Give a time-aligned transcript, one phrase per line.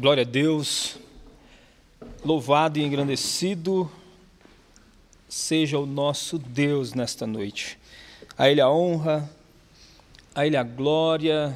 [0.00, 0.96] Glória a Deus,
[2.24, 3.90] louvado e engrandecido
[5.28, 7.78] seja o nosso Deus nesta noite.
[8.34, 9.30] A Ele a honra,
[10.34, 11.54] a Ele a glória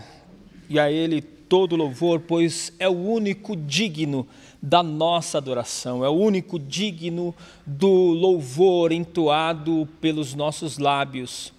[0.69, 4.29] e a Ele todo louvor, pois é o único digno
[4.61, 7.35] da nossa adoração, é o único digno
[7.65, 11.51] do louvor entoado pelos nossos lábios.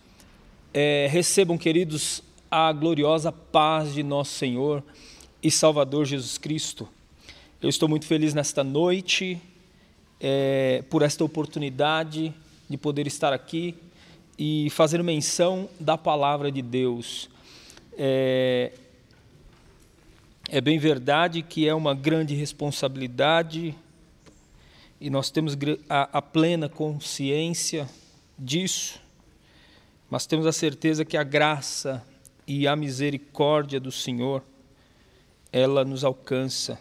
[0.72, 2.22] É, recebam, queridos,
[2.52, 4.84] a gloriosa paz de nosso Senhor
[5.46, 6.90] e Salvador Jesus Cristo.
[7.62, 9.40] Eu estou muito feliz nesta noite
[10.20, 12.34] é, por esta oportunidade
[12.68, 13.76] de poder estar aqui
[14.40, 17.30] e fazer menção da palavra de Deus.
[17.96, 18.72] É,
[20.50, 23.76] é bem verdade que é uma grande responsabilidade
[25.00, 25.56] e nós temos
[25.88, 27.88] a, a plena consciência
[28.36, 29.00] disso,
[30.10, 32.04] mas temos a certeza que a graça
[32.48, 34.42] e a misericórdia do Senhor
[35.56, 36.78] ela nos alcança.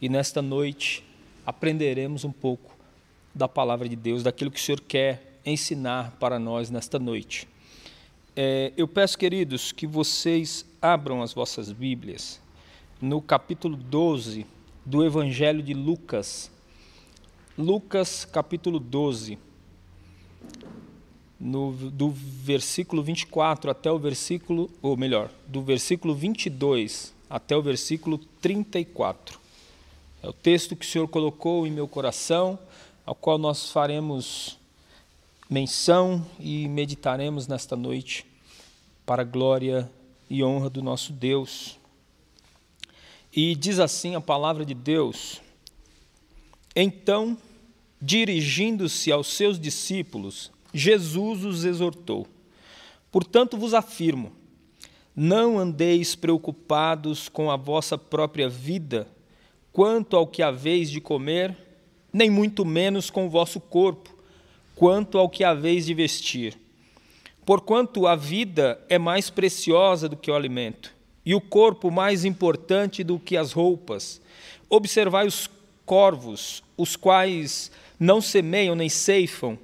[0.00, 1.04] E nesta noite
[1.44, 2.72] aprenderemos um pouco
[3.34, 7.48] da palavra de Deus, daquilo que o Senhor quer ensinar para nós nesta noite.
[8.36, 12.40] É, eu peço, queridos, que vocês abram as vossas Bíblias
[13.02, 14.46] no capítulo 12
[14.86, 16.52] do Evangelho de Lucas.
[17.58, 19.36] Lucas, capítulo 12,
[21.40, 28.16] no, do versículo 24 até o versículo, ou melhor, do versículo 22 até o versículo
[28.40, 29.40] 34.
[30.22, 32.56] É o texto que o Senhor colocou em meu coração,
[33.04, 34.56] ao qual nós faremos
[35.50, 38.24] menção e meditaremos nesta noite,
[39.04, 39.90] para a glória
[40.30, 41.76] e honra do nosso Deus.
[43.32, 45.40] E diz assim a palavra de Deus:
[46.76, 47.36] Então,
[48.00, 52.28] dirigindo-se aos seus discípulos, Jesus os exortou:
[53.10, 54.30] Portanto vos afirmo,
[55.14, 59.06] não andeis preocupados com a vossa própria vida,
[59.72, 61.56] quanto ao que haveis de comer,
[62.12, 64.12] nem muito menos com o vosso corpo,
[64.74, 66.58] quanto ao que haveis de vestir.
[67.46, 70.92] Porquanto a vida é mais preciosa do que o alimento,
[71.24, 74.20] e o corpo mais importante do que as roupas.
[74.68, 75.48] Observai os
[75.86, 79.56] corvos, os quais não semeiam nem ceifam,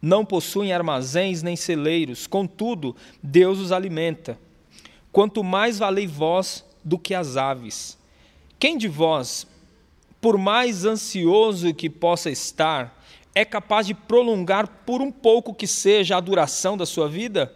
[0.00, 4.38] não possuem armazéns nem celeiros, contudo, Deus os alimenta
[5.16, 7.96] quanto mais valei vós do que as aves.
[8.58, 9.46] Quem de vós,
[10.20, 13.02] por mais ansioso que possa estar,
[13.34, 17.50] é capaz de prolongar por um pouco que seja a duração da sua vida?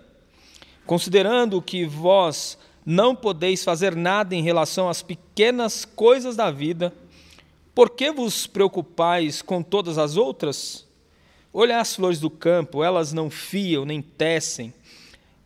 [0.86, 2.56] Considerando que vós
[2.86, 6.94] não podeis fazer nada em relação às pequenas coisas da vida,
[7.74, 10.88] por que vos preocupais com todas as outras?
[11.52, 14.72] Olha as flores do campo, elas não fiam nem tecem.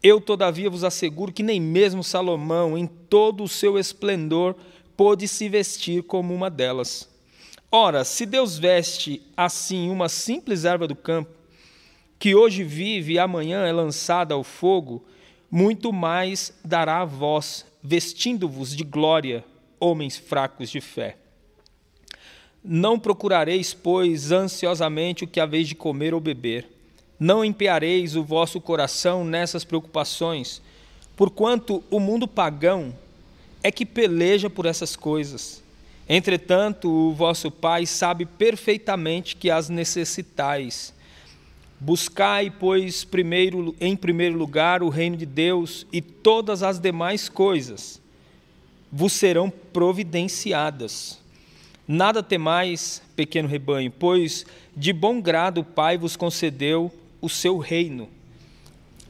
[0.05, 4.55] Eu, todavia, vos asseguro que nem mesmo Salomão, em todo o seu esplendor,
[4.95, 7.09] pôde se vestir como uma delas.
[7.73, 11.31] Ora, se Deus veste assim uma simples erva do campo,
[12.19, 15.03] que hoje vive e amanhã é lançada ao fogo,
[15.51, 19.43] muito mais dará a vós, vestindo-vos de glória,
[19.81, 21.17] homens fracos de fé.
[22.63, 26.74] Não procurareis, pois, ansiosamente o que haveis de comer ou beber
[27.19, 30.61] não empeareis o vosso coração nessas preocupações,
[31.17, 32.95] porquanto o mundo pagão
[33.63, 35.63] é que peleja por essas coisas.
[36.09, 40.93] Entretanto, o vosso Pai sabe perfeitamente que as necessitais.
[41.81, 48.01] Buscai, pois, primeiro, em primeiro lugar o reino de Deus, e todas as demais coisas
[48.93, 51.19] vos serão providenciadas.
[51.87, 56.93] Nada temais, pequeno rebanho, pois de bom grado o Pai vos concedeu
[57.25, 58.07] o seu reino.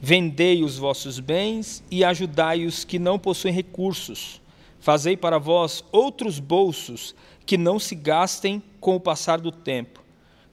[0.01, 4.41] Vendei os vossos bens e ajudai os que não possuem recursos.
[4.79, 7.13] Fazei para vós outros bolsos
[7.45, 10.01] que não se gastem com o passar do tempo.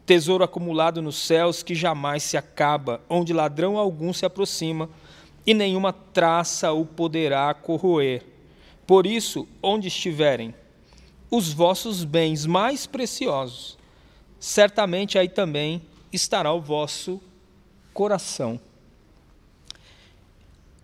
[0.05, 4.91] Tesouro acumulado nos céus que jamais se acaba, onde ladrão algum se aproxima
[5.47, 8.25] e nenhuma traça o poderá corroer.
[8.85, 10.53] Por isso, onde estiverem
[11.31, 13.79] os vossos bens mais preciosos,
[14.41, 15.81] certamente aí também
[16.13, 17.21] estará o vosso
[17.93, 18.59] coração.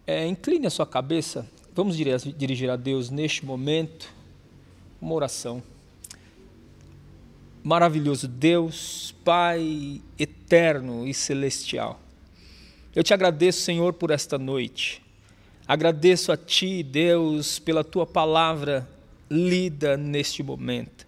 [0.07, 4.13] É, incline a sua cabeça, vamos dirigir a Deus neste momento
[5.01, 5.63] uma oração.
[7.63, 12.01] Maravilhoso Deus, Pai eterno e celestial.
[12.95, 15.03] Eu te agradeço, Senhor, por esta noite.
[15.67, 18.89] Agradeço a Ti, Deus, pela Tua palavra
[19.31, 21.07] lida neste momento.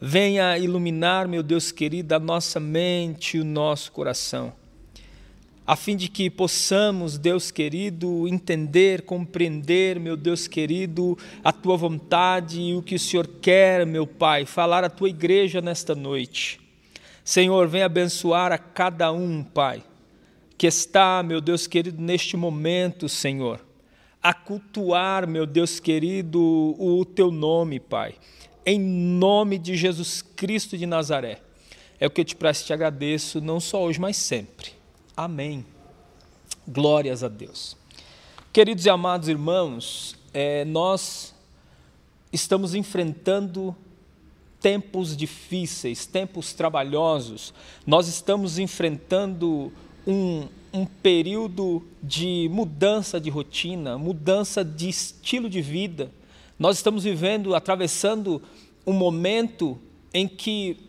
[0.00, 4.54] Venha iluminar, meu Deus querido, a nossa mente e o nosso coração
[5.68, 12.58] a fim de que possamos, Deus querido, entender, compreender, meu Deus querido, a tua vontade
[12.58, 16.58] e o que o Senhor quer, meu Pai, falar à tua igreja nesta noite.
[17.22, 19.84] Senhor, vem abençoar a cada um, Pai,
[20.56, 23.60] que está, meu Deus querido, neste momento, Senhor,
[24.22, 26.40] a cultuar, meu Deus querido,
[26.78, 28.14] o teu nome, Pai,
[28.64, 31.42] em nome de Jesus Cristo de Nazaré.
[32.00, 34.77] É o que eu te peço e te agradeço, não só hoje, mas sempre.
[35.18, 35.66] Amém.
[36.64, 37.76] Glórias a Deus.
[38.52, 41.34] Queridos e amados irmãos, é, nós
[42.32, 43.74] estamos enfrentando
[44.60, 47.52] tempos difíceis, tempos trabalhosos,
[47.84, 49.72] nós estamos enfrentando
[50.06, 56.12] um, um período de mudança de rotina, mudança de estilo de vida.
[56.56, 58.40] Nós estamos vivendo, atravessando
[58.86, 59.76] um momento
[60.14, 60.87] em que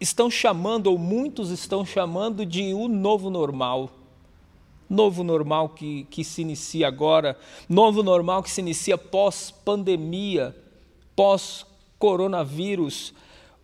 [0.00, 3.90] estão chamando, ou muitos estão chamando, de o novo normal.
[4.88, 7.38] Novo normal que, que se inicia agora,
[7.68, 10.56] novo normal que se inicia pós-pandemia,
[11.14, 13.14] pós-coronavírus,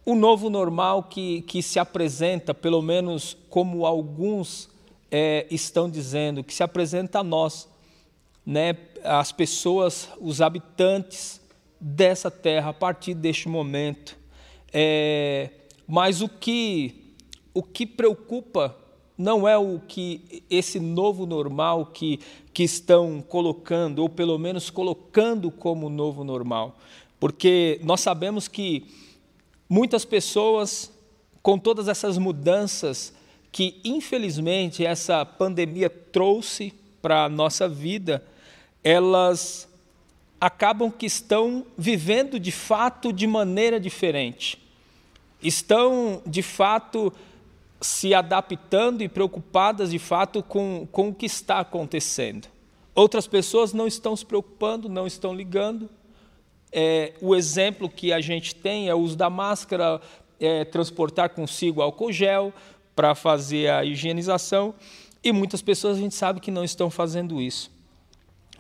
[0.05, 4.69] o novo normal que, que se apresenta, pelo menos como alguns
[5.11, 7.69] é, estão dizendo, que se apresenta a nós,
[8.44, 11.41] né, as pessoas, os habitantes
[11.81, 14.17] dessa terra a partir deste momento.
[14.73, 15.50] É,
[15.87, 17.15] mas o que,
[17.55, 18.77] o que preocupa
[19.17, 22.21] não é o que esse novo normal que,
[22.53, 26.77] que estão colocando, ou pelo menos colocando como novo normal.
[27.19, 28.87] Porque nós sabemos que
[29.69, 30.93] muitas pessoas,
[31.43, 33.15] com todas essas mudanças
[33.50, 38.23] que infelizmente essa pandemia trouxe para a nossa vida,
[38.85, 39.67] elas
[40.38, 44.65] acabam que estão vivendo de fato de maneira diferente
[45.43, 47.12] estão de fato
[47.81, 52.49] se adaptando e preocupadas de fato com, com o que está acontecendo.
[52.94, 55.88] Outras pessoas não estão se preocupando, não estão ligando.
[56.73, 60.00] É, o exemplo que a gente tem é o uso da máscara,
[60.41, 62.53] é, transportar consigo álcool gel
[62.94, 64.75] para fazer a higienização,
[65.23, 67.71] e muitas pessoas a gente sabe que não estão fazendo isso.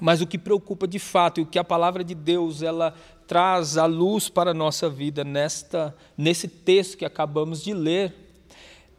[0.00, 2.94] Mas o que preocupa de fato e o que a palavra de Deus ela
[3.26, 8.14] traz a luz para a nossa vida nesta, nesse texto que acabamos de ler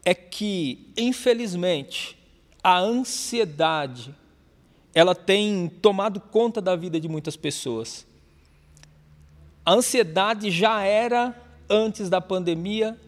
[0.04, 2.18] é que, infelizmente,
[2.62, 4.14] a ansiedade
[4.94, 8.06] ela tem tomado conta da vida de muitas pessoas.
[9.64, 12.98] A ansiedade já era, antes da pandemia,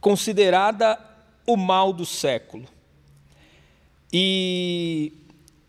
[0.00, 0.98] considerada
[1.46, 2.66] o mal do século.
[4.12, 5.12] E,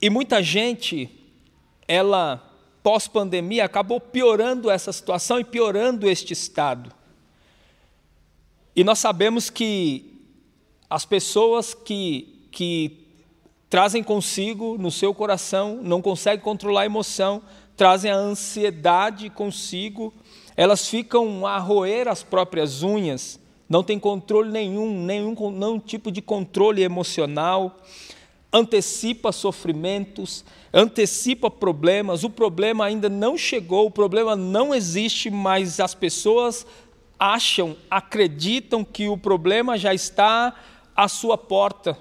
[0.02, 1.10] e muita gente,
[1.90, 2.48] ela
[2.84, 6.94] pós-pandemia acabou piorando essa situação e piorando este estado.
[8.76, 10.14] E nós sabemos que
[10.88, 13.08] as pessoas que, que
[13.70, 17.42] trazem consigo no seu coração, não conseguem controlar a emoção,
[17.76, 20.14] trazem a ansiedade consigo,
[20.56, 26.22] elas ficam a roer as próprias unhas, não tem controle nenhum, nenhum, nenhum tipo de
[26.22, 27.80] controle emocional,
[28.54, 35.96] antecipa sofrimentos, antecipa problemas, o problema ainda não chegou, o problema não existe, mas as
[35.96, 36.66] pessoas
[37.18, 40.56] acham, acreditam que o problema já está
[40.96, 41.98] à sua porta.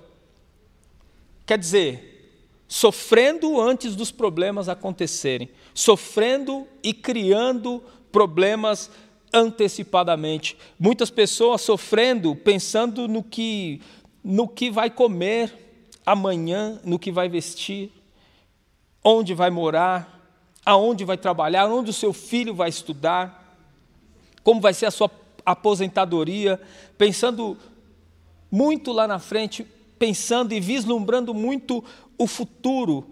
[1.46, 2.36] Quer dizer,
[2.68, 7.82] sofrendo antes dos problemas acontecerem, sofrendo e criando
[8.12, 8.90] problemas
[9.32, 10.56] antecipadamente.
[10.78, 13.80] Muitas pessoas sofrendo, pensando no que
[14.22, 15.54] no que vai comer
[16.04, 17.90] amanhã, no que vai vestir
[19.02, 20.18] onde vai morar,
[20.64, 23.56] aonde vai trabalhar, onde o seu filho vai estudar,
[24.42, 25.10] como vai ser a sua
[25.44, 26.60] aposentadoria,
[26.96, 27.56] pensando
[28.50, 29.66] muito lá na frente,
[29.98, 31.82] pensando e vislumbrando muito
[32.16, 33.06] o futuro.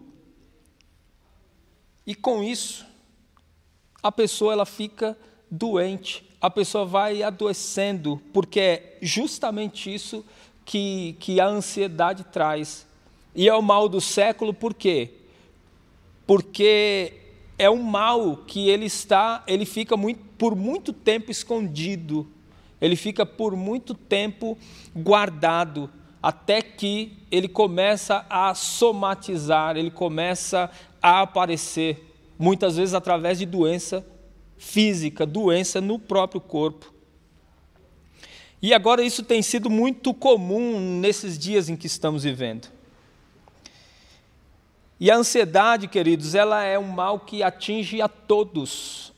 [2.07, 2.87] E com isso,
[4.03, 5.17] a pessoa ela fica
[5.51, 10.25] doente, a pessoa vai adoecendo, porque é justamente isso
[10.65, 12.87] que, que a ansiedade traz.
[13.35, 15.26] E é o mal do século, por quê?
[16.27, 17.13] Porque
[17.59, 22.27] é um mal que ele está, ele fica muito, por muito tempo escondido,
[22.81, 24.59] ele fica por muito tempo
[24.95, 25.91] guardado,
[26.23, 34.05] até que ele começa a somatizar, ele começa a aparecer, muitas vezes através de doença
[34.59, 36.93] física, doença no próprio corpo.
[38.61, 42.76] E agora isso tem sido muito comum nesses dias em que estamos vivendo.
[44.99, 49.13] E a ansiedade, queridos, ela é um mal que atinge a todos,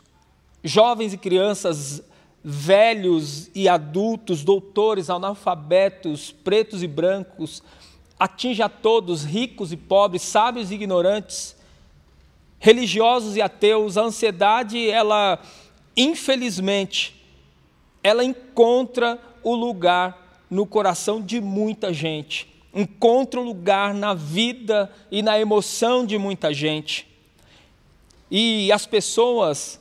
[0.65, 2.03] jovens e crianças,
[2.43, 7.63] velhos e adultos, doutores, analfabetos, pretos e brancos,
[8.19, 11.57] atinge a todos, ricos e pobres, sábios e ignorantes,
[12.59, 13.97] religiosos e ateus.
[13.97, 15.41] A ansiedade, ela,
[15.97, 17.15] infelizmente,
[18.03, 25.23] ela encontra o lugar no coração de muita gente, encontra o lugar na vida e
[25.23, 27.07] na emoção de muita gente.
[28.31, 29.81] E as pessoas,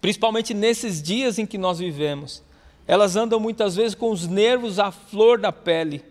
[0.00, 2.42] principalmente nesses dias em que nós vivemos,
[2.86, 6.04] elas andam muitas vezes com os nervos à flor da pele.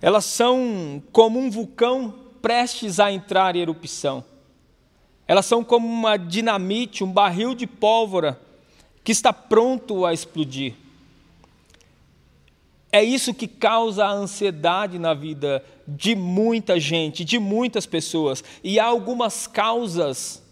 [0.00, 4.24] Elas são como um vulcão prestes a entrar em erupção.
[5.28, 8.40] Elas são como uma dinamite, um barril de pólvora
[9.04, 10.74] que está pronto a explodir.
[12.92, 18.44] É isso que causa a ansiedade na vida de muita gente, de muitas pessoas.
[18.62, 20.42] E há algumas causas,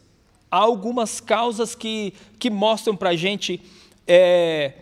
[0.50, 3.60] há algumas causas que, que mostram para a gente
[4.08, 4.72] é,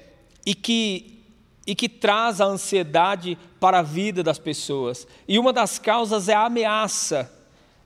[0.46, 1.20] e, que,
[1.66, 5.04] e que traz a ansiedade para a vida das pessoas.
[5.26, 7.28] E uma das causas é a ameaça.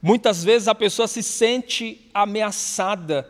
[0.03, 3.27] Muitas vezes a pessoa se sente ameaçada.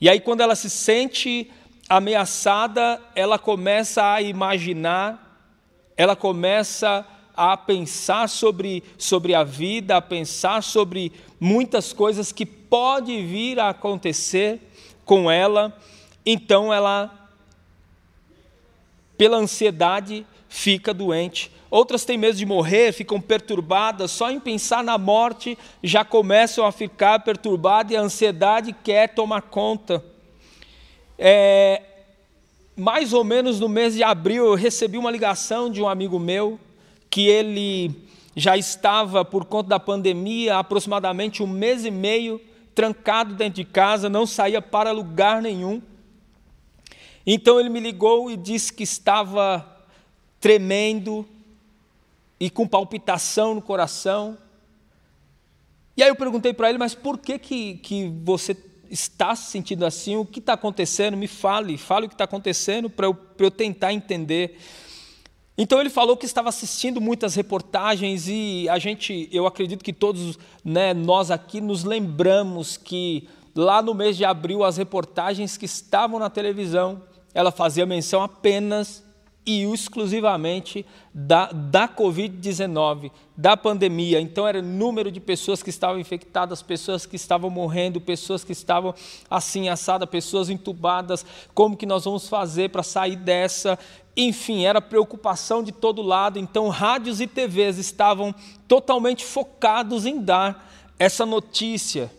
[0.00, 1.50] E aí, quando ela se sente
[1.86, 5.25] ameaçada, ela começa a imaginar
[5.96, 13.22] ela começa a pensar sobre, sobre a vida, a pensar sobre muitas coisas que pode
[13.22, 14.60] vir a acontecer
[15.04, 15.76] com ela,
[16.24, 17.30] então ela,
[19.16, 21.52] pela ansiedade, fica doente.
[21.70, 26.72] Outras têm medo de morrer, ficam perturbadas, só em pensar na morte já começam a
[26.72, 30.02] ficar perturbadas e a ansiedade quer tomar conta.
[31.18, 31.82] É,
[32.76, 36.60] mais ou menos no mês de abril, eu recebi uma ligação de um amigo meu
[37.08, 37.90] que ele
[38.36, 42.38] já estava, por conta da pandemia, aproximadamente um mês e meio
[42.74, 45.80] trancado dentro de casa, não saía para lugar nenhum.
[47.26, 49.66] Então ele me ligou e disse que estava
[50.38, 51.26] tremendo
[52.38, 54.36] e com palpitação no coração.
[55.96, 58.54] E aí eu perguntei para ele, mas por que, que, que você
[58.90, 62.90] está se sentindo assim, o que está acontecendo, me fale, fale o que está acontecendo
[62.90, 64.58] para eu, eu tentar entender.
[65.58, 70.38] Então ele falou que estava assistindo muitas reportagens e a gente, eu acredito que todos
[70.64, 76.18] né, nós aqui nos lembramos que lá no mês de abril as reportagens que estavam
[76.18, 77.02] na televisão,
[77.32, 79.05] ela fazia menção apenas
[79.46, 80.84] e exclusivamente
[81.14, 84.20] da, da Covid-19, da pandemia.
[84.20, 88.52] Então, era o número de pessoas que estavam infectadas, pessoas que estavam morrendo, pessoas que
[88.52, 88.92] estavam
[89.30, 91.24] assim assadas, pessoas entubadas.
[91.54, 93.78] Como que nós vamos fazer para sair dessa?
[94.16, 96.38] Enfim, era preocupação de todo lado.
[96.38, 98.34] Então, rádios e TVs estavam
[98.66, 102.10] totalmente focados em dar essa notícia.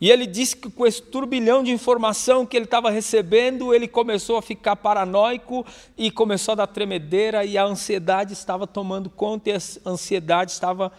[0.00, 4.38] E ele disse que com esse turbilhão de informação que ele estava recebendo, ele começou
[4.38, 5.64] a ficar paranoico
[5.96, 9.58] e começou a dar tremedeira e a ansiedade estava tomando conta e a
[9.90, 10.90] ansiedade estava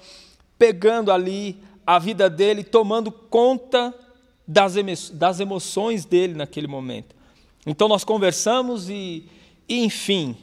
[0.58, 3.91] pegando ali a vida dele, tomando conta
[4.48, 4.75] das,
[5.10, 7.15] das emoções dele naquele momento.
[7.65, 9.25] Então nós conversamos e,
[9.67, 10.38] e enfim,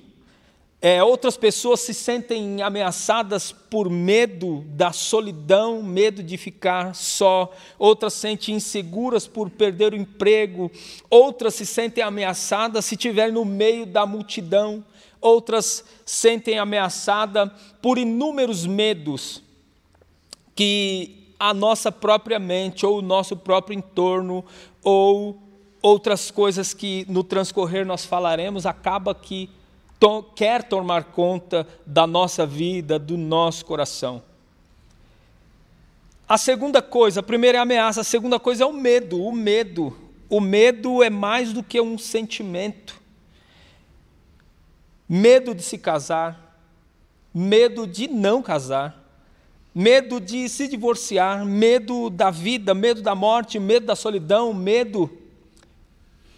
[0.80, 7.52] é, outras pessoas se sentem ameaçadas por medo da solidão, medo de ficar só.
[7.76, 10.70] Outras se sentem inseguras por perder o emprego.
[11.11, 14.85] Outras se sentem ameaçadas se estiverem no meio da multidão.
[15.20, 17.50] Outras sentem ameaçadas
[17.82, 19.42] por inúmeros medos
[20.54, 24.44] que a nossa própria mente ou o nosso próprio entorno
[24.85, 25.42] ou
[25.82, 29.50] outras coisas que no transcorrer nós falaremos acaba que
[29.99, 34.23] to quer tomar conta da nossa vida, do nosso coração.
[36.28, 39.21] A segunda coisa, a primeira é a ameaça, a segunda coisa é o medo.
[39.21, 39.97] O medo,
[40.28, 43.00] o medo é mais do que um sentimento.
[45.09, 46.55] Medo de se casar,
[47.33, 49.02] medo de não casar,
[49.75, 55.11] medo de se divorciar, medo da vida, medo da morte, medo da solidão, medo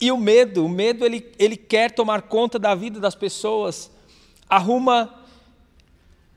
[0.00, 3.90] e o medo, o medo ele, ele quer tomar conta da vida das pessoas,
[4.48, 5.14] arruma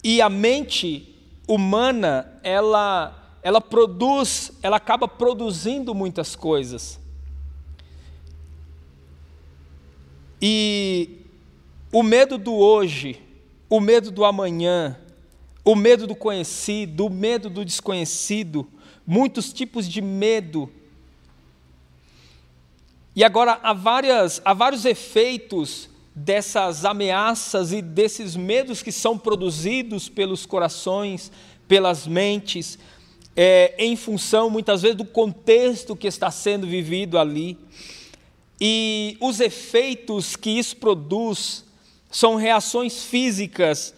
[0.03, 1.15] e a mente
[1.47, 6.97] humana, ela ela produz, ela acaba produzindo muitas coisas.
[10.41, 11.19] E
[11.91, 13.21] o medo do hoje,
[13.69, 14.97] o medo do amanhã,
[15.63, 18.65] o medo do conhecido, o medo do desconhecido,
[19.05, 20.69] muitos tipos de medo
[23.15, 30.09] e agora há, várias, há vários efeitos dessas ameaças e desses medos que são produzidos
[30.09, 31.31] pelos corações,
[31.67, 32.77] pelas mentes,
[33.35, 37.57] é, em função muitas vezes do contexto que está sendo vivido ali.
[38.59, 41.65] E os efeitos que isso produz
[42.09, 43.93] são reações físicas,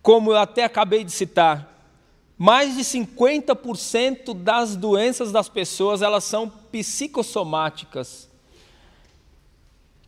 [0.00, 1.76] como eu até acabei de citar,
[2.38, 8.25] mais de 50% das doenças das pessoas, elas são psicossomáticas,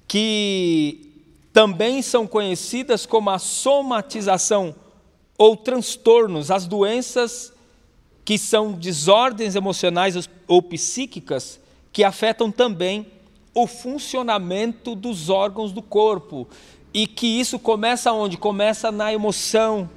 [0.08, 1.22] que
[1.52, 4.74] também são conhecidas como a somatização
[5.36, 7.52] ou transtornos, as doenças
[8.24, 11.60] que são desordens emocionais ou psíquicas
[11.92, 13.06] que afetam também
[13.54, 16.48] o funcionamento dos órgãos do corpo.
[16.92, 18.36] E que isso começa onde?
[18.36, 19.88] Começa na emoção,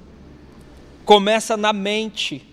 [1.06, 2.46] começa na mente.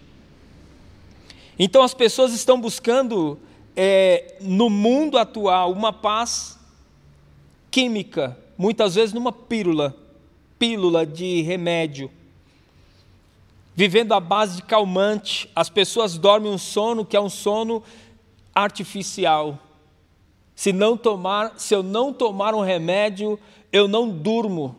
[1.59, 3.38] Então as pessoas estão buscando
[3.75, 6.58] é, no mundo atual uma paz
[7.71, 9.97] química, muitas vezes numa pílula,
[10.59, 12.11] pílula de remédio
[13.79, 15.49] vivendo à base de calmante.
[15.55, 17.81] As pessoas dormem um sono que é um sono
[18.53, 19.57] artificial.
[20.53, 23.39] Se não tomar, se eu não tomar um remédio,
[23.73, 24.75] eu não durmo.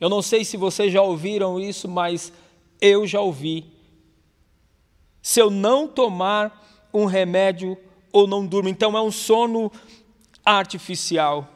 [0.00, 2.32] Eu não sei se vocês já ouviram isso, mas
[2.80, 3.66] eu já ouvi.
[5.20, 7.76] Se eu não tomar um remédio
[8.10, 9.70] ou não durmo, então é um sono
[10.42, 11.46] artificial.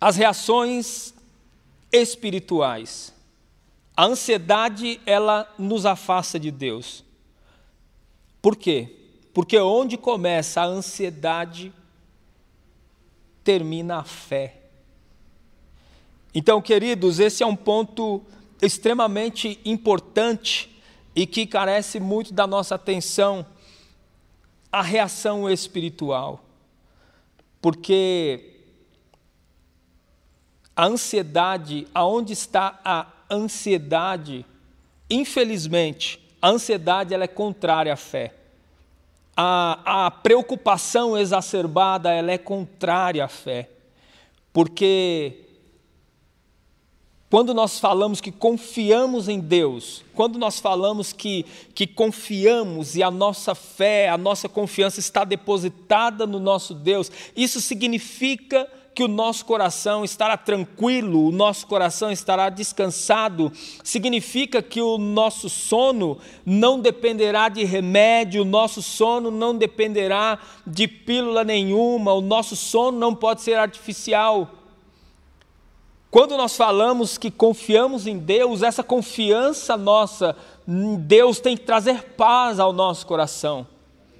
[0.00, 1.12] As reações
[1.92, 3.12] espirituais.
[3.96, 7.04] A ansiedade, ela nos afasta de Deus.
[8.40, 8.94] Por quê?
[9.34, 11.72] Porque onde começa a ansiedade,
[13.42, 14.62] termina a fé.
[16.34, 18.22] Então, queridos, esse é um ponto
[18.60, 20.70] extremamente importante
[21.14, 23.44] e que carece muito da nossa atenção,
[24.70, 26.44] a reação espiritual.
[27.60, 28.57] Porque
[30.78, 34.46] a ansiedade, aonde está a ansiedade?
[35.10, 38.32] Infelizmente, a ansiedade ela é contrária à fé.
[39.36, 43.68] A, a preocupação exacerbada ela é contrária à fé.
[44.52, 45.46] Porque
[47.28, 51.44] quando nós falamos que confiamos em Deus, quando nós falamos que,
[51.74, 57.60] que confiamos e a nossa fé, a nossa confiança está depositada no nosso Deus, isso
[57.60, 63.52] significa que o nosso coração estará tranquilo, o nosso coração estará descansado,
[63.84, 70.88] significa que o nosso sono não dependerá de remédio, o nosso sono não dependerá de
[70.88, 74.50] pílula nenhuma, o nosso sono não pode ser artificial.
[76.10, 80.34] Quando nós falamos que confiamos em Deus, essa confiança nossa
[80.66, 83.64] em Deus tem que trazer paz ao nosso coração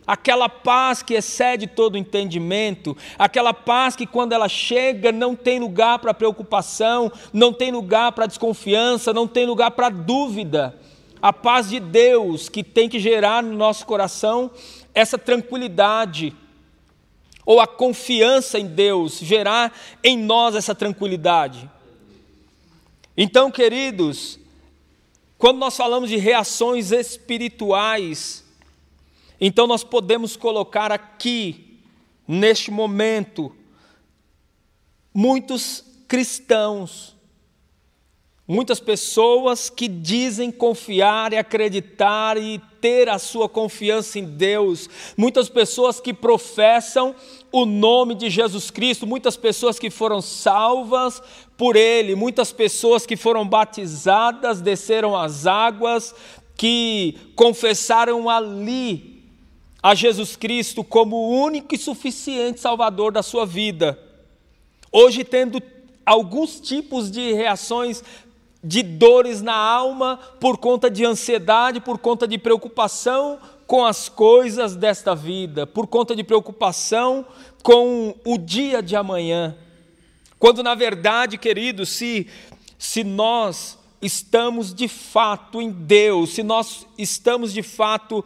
[0.09, 5.99] aquela paz que excede todo entendimento, aquela paz que quando ela chega não tem lugar
[5.99, 10.75] para preocupação, não tem lugar para desconfiança, não tem lugar para dúvida.
[11.21, 14.51] A paz de Deus que tem que gerar no nosso coração
[14.95, 16.35] essa tranquilidade,
[17.45, 21.71] ou a confiança em Deus, gerar em nós essa tranquilidade.
[23.15, 24.39] Então, queridos,
[25.37, 28.48] quando nós falamos de reações espirituais,
[29.41, 31.81] então nós podemos colocar aqui,
[32.27, 33.55] neste momento,
[35.15, 37.17] muitos cristãos,
[38.47, 45.49] muitas pessoas que dizem confiar e acreditar e ter a sua confiança em Deus, muitas
[45.49, 47.15] pessoas que professam
[47.53, 51.23] o nome de Jesus Cristo, muitas pessoas que foram salvas
[51.57, 56.15] por Ele, muitas pessoas que foram batizadas, desceram as águas,
[56.57, 59.18] que confessaram ali
[59.89, 63.99] a Jesus Cristo como o único e suficiente Salvador da sua vida.
[64.93, 65.63] Hoje, tendo
[66.05, 68.05] alguns tipos de reações
[68.63, 74.77] de dores na alma por conta de ansiedade, por conta de preocupação com as coisas
[74.77, 77.25] desta vida, por conta de preocupação
[77.63, 79.57] com o dia de amanhã.
[80.39, 82.27] Quando na verdade, queridos, se
[82.79, 88.23] se nós estamos de fato em Deus, se nós estamos de fato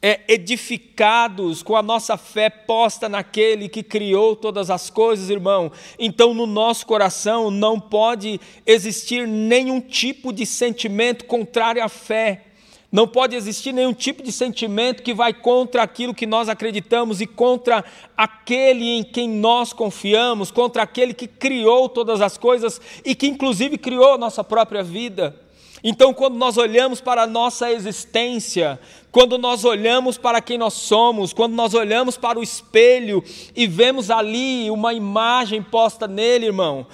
[0.00, 6.32] é, edificados com a nossa fé posta naquele que criou todas as coisas, irmão, então
[6.32, 12.44] no nosso coração não pode existir nenhum tipo de sentimento contrário à fé.
[12.90, 17.26] Não pode existir nenhum tipo de sentimento que vai contra aquilo que nós acreditamos e
[17.26, 17.84] contra
[18.16, 23.76] aquele em quem nós confiamos, contra aquele que criou todas as coisas e que, inclusive,
[23.76, 25.38] criou a nossa própria vida.
[25.82, 28.78] Então, quando nós olhamos para a nossa existência,
[29.12, 33.22] quando nós olhamos para quem nós somos, quando nós olhamos para o espelho
[33.54, 36.86] e vemos ali uma imagem posta nele, irmão,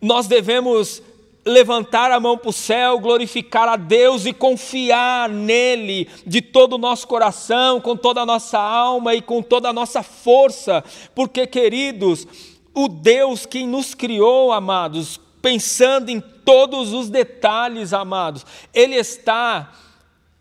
[0.00, 1.02] nós devemos
[1.44, 6.78] levantar a mão para o céu, glorificar a Deus e confiar nele de todo o
[6.78, 12.26] nosso coração, com toda a nossa alma e com toda a nossa força, porque, queridos,
[12.74, 18.44] o Deus que nos criou, amados, pensando em todos os detalhes, amados.
[18.72, 19.72] Ele está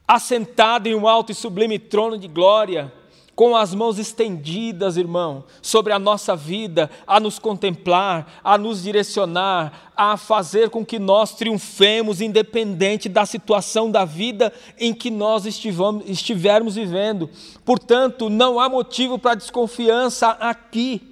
[0.08, 2.92] assentado em um alto e sublime trono de glória,
[3.36, 9.94] com as mãos estendidas, irmão, sobre a nossa vida, a nos contemplar, a nos direcionar,
[9.96, 16.76] a fazer com que nós triunfemos, independente da situação da vida em que nós estivermos
[16.76, 17.30] vivendo.
[17.64, 21.09] Portanto, não há motivo para desconfiança aqui.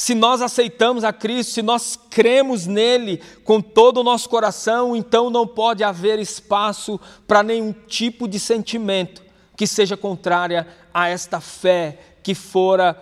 [0.00, 5.28] Se nós aceitamos a Cristo, se nós cremos nele com todo o nosso coração, então
[5.28, 9.22] não pode haver espaço para nenhum tipo de sentimento
[9.54, 12.98] que seja contrária a esta fé que fora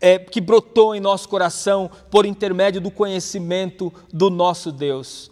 [0.00, 5.30] é, que brotou em nosso coração por intermédio do conhecimento do nosso Deus.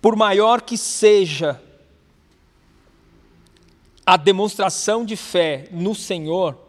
[0.00, 1.60] Por maior que seja
[4.06, 6.61] a demonstração de fé no Senhor,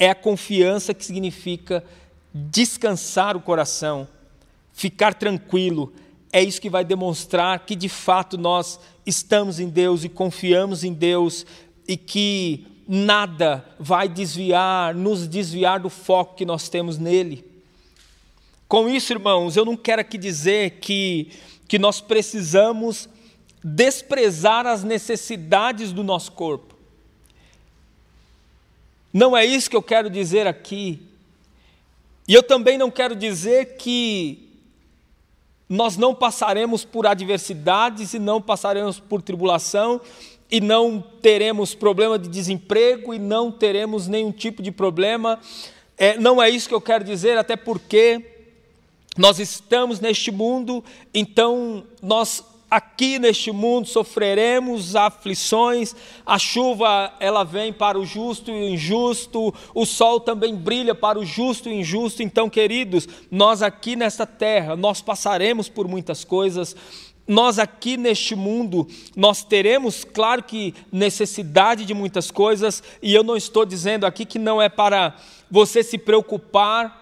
[0.00, 1.84] é a confiança que significa
[2.32, 4.08] descansar o coração,
[4.72, 5.92] ficar tranquilo.
[6.32, 10.94] É isso que vai demonstrar que de fato nós estamos em Deus e confiamos em
[10.94, 11.44] Deus
[11.86, 17.44] e que nada vai desviar, nos desviar do foco que nós temos nele.
[18.66, 21.30] Com isso, irmãos, eu não quero aqui dizer que,
[21.68, 23.06] que nós precisamos
[23.62, 26.79] desprezar as necessidades do nosso corpo.
[29.12, 31.00] Não é isso que eu quero dizer aqui.
[32.28, 34.48] E eu também não quero dizer que
[35.68, 40.00] nós não passaremos por adversidades e não passaremos por tribulação
[40.50, 45.38] e não teremos problema de desemprego e não teremos nenhum tipo de problema.
[45.96, 48.24] É, não é isso que eu quero dizer, até porque
[49.16, 57.72] nós estamos neste mundo, então nós aqui neste mundo sofreremos aflições, a chuva ela vem
[57.72, 61.74] para o justo e o injusto, o sol também brilha para o justo e o
[61.74, 62.22] injusto.
[62.22, 66.76] Então, queridos, nós aqui nesta terra, nós passaremos por muitas coisas.
[67.26, 73.36] Nós aqui neste mundo, nós teremos, claro que, necessidade de muitas coisas, e eu não
[73.36, 75.16] estou dizendo aqui que não é para
[75.48, 76.98] você se preocupar,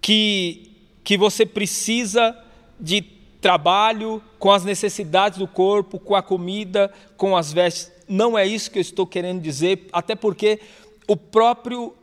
[0.00, 0.70] que,
[1.02, 2.36] que você precisa
[2.78, 7.92] de trabalho, com as necessidades do corpo, com a comida, com as vestes.
[8.08, 10.60] Não é isso que eu estou querendo dizer, até porque
[11.06, 11.94] o próprio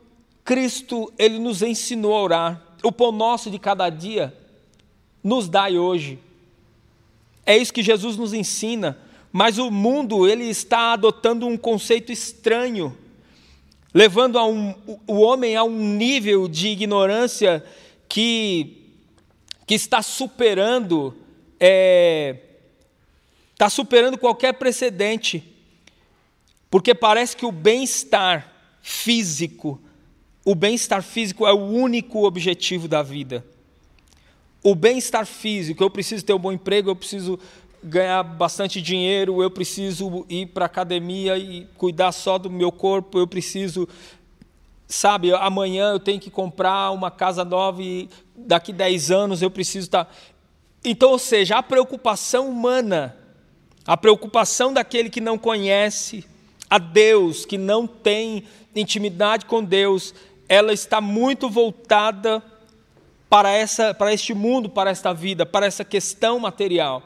[0.44, 2.62] Cristo, ele nos ensinou a orar.
[2.82, 4.36] O pão nosso de cada dia
[5.22, 6.18] nos dai hoje.
[7.46, 8.98] É isso que Jesus nos ensina,
[9.32, 12.96] mas o mundo ele está adotando um conceito estranho,
[13.92, 14.74] levando um,
[15.06, 17.64] o homem a um nível de ignorância
[18.08, 18.82] que,
[19.66, 21.14] que está superando
[21.64, 22.36] está é,
[23.56, 25.42] tá superando qualquer precedente,
[26.70, 29.80] porque parece que o bem-estar físico,
[30.44, 33.44] o bem-estar físico é o único objetivo da vida.
[34.62, 37.38] O bem-estar físico, eu preciso ter um bom emprego, eu preciso
[37.82, 43.18] ganhar bastante dinheiro, eu preciso ir para a academia e cuidar só do meu corpo,
[43.18, 43.86] eu preciso,
[44.86, 49.86] sabe, amanhã eu tenho que comprar uma casa nova e daqui 10 anos eu preciso
[49.86, 50.10] estar.
[50.84, 53.16] Então, ou seja, a preocupação humana,
[53.86, 56.24] a preocupação daquele que não conhece
[56.68, 58.44] a Deus, que não tem
[58.76, 60.14] intimidade com Deus,
[60.48, 62.42] ela está muito voltada
[63.30, 67.02] para, essa, para este mundo, para esta vida, para essa questão material.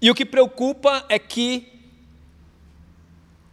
[0.00, 1.72] E o que preocupa é que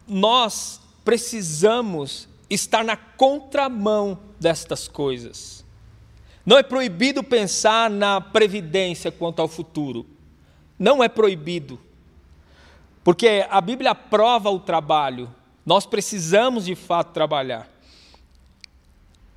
[0.06, 5.63] nós precisamos estar na contramão destas coisas.
[6.44, 10.06] Não é proibido pensar na previdência quanto ao futuro.
[10.78, 11.80] Não é proibido.
[13.02, 15.32] Porque a Bíblia aprova o trabalho.
[15.64, 17.68] Nós precisamos de fato trabalhar.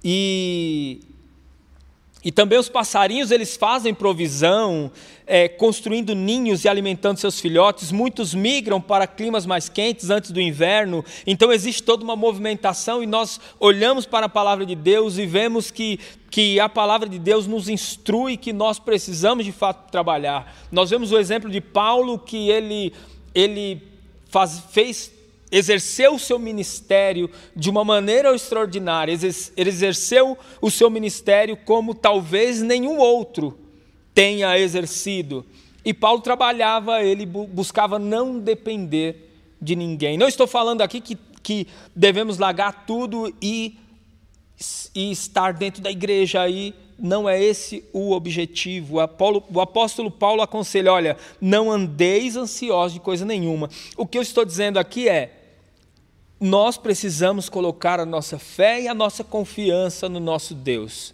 [0.04, 1.02] E
[2.28, 4.92] e também os passarinhos, eles fazem provisão,
[5.26, 7.90] é, construindo ninhos e alimentando seus filhotes.
[7.90, 11.06] Muitos migram para climas mais quentes antes do inverno.
[11.26, 15.72] Então existe toda uma movimentação e nós olhamos para a palavra de Deus e vemos
[15.72, 20.54] que, que a palavra de Deus nos instrui que nós precisamos de fato trabalhar.
[20.70, 22.92] Nós vemos o exemplo de Paulo que ele,
[23.34, 23.82] ele
[24.26, 25.14] faz, fez
[25.52, 29.14] exerceu o seu ministério de uma maneira extraordinária,
[29.56, 33.58] ele exerceu o seu ministério como talvez nenhum outro
[34.14, 35.46] tenha exercido.
[35.86, 39.28] E Paulo trabalhava, ele buscava não depender
[39.62, 40.18] de ninguém.
[40.18, 43.78] Não estou falando aqui que, que devemos largar tudo e,
[44.94, 46.74] e estar dentro da igreja aí.
[47.00, 48.98] Não é esse o objetivo.
[48.98, 53.70] O, apóstolo Paulo aconselha: olha, não andeis ansiosos de coisa nenhuma.
[53.96, 55.38] O que eu estou dizendo aqui é:
[56.40, 61.14] nós precisamos colocar a nossa fé e a nossa confiança no nosso Deus.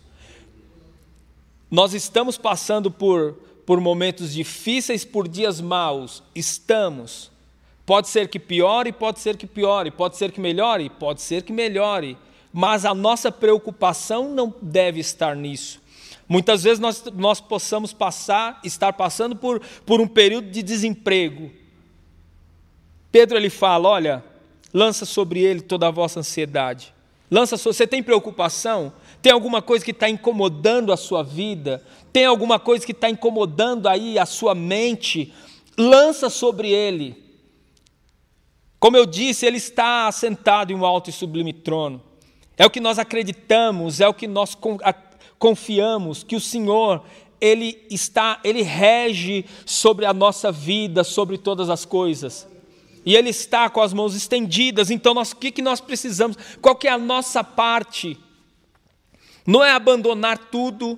[1.70, 3.34] Nós estamos passando por,
[3.66, 7.32] por momentos difíceis, por dias maus, estamos.
[7.86, 11.52] Pode ser que piore, pode ser que piore, pode ser que melhore, pode ser que
[11.52, 12.18] melhore,
[12.54, 15.82] mas a nossa preocupação não deve estar nisso.
[16.30, 21.52] Muitas vezes nós, nós possamos passar, estar passando por, por um período de desemprego.
[23.12, 24.24] Pedro ele fala: olha,
[24.72, 26.94] lança sobre ele toda a vossa ansiedade.
[27.30, 28.94] Lança sobre, você tem preocupação?
[29.22, 31.84] Tem alguma coisa que está incomodando a sua vida?
[32.12, 35.34] Tem alguma coisa que está incomodando aí a sua mente?
[35.78, 37.24] Lança sobre ele.
[38.80, 42.02] Como eu disse, ele está sentado em um alto e sublime trono.
[42.58, 44.58] É o que nós acreditamos, é o que nós
[45.40, 47.04] confiamos que o Senhor
[47.42, 52.48] ele está, ele rege sobre a nossa vida, sobre todas as coisas.
[53.06, 54.90] E ele está com as mãos estendidas.
[54.90, 56.38] Então, nós, o que, que nós precisamos?
[56.62, 58.18] Qual que é a nossa parte?
[59.46, 60.98] Não é abandonar tudo,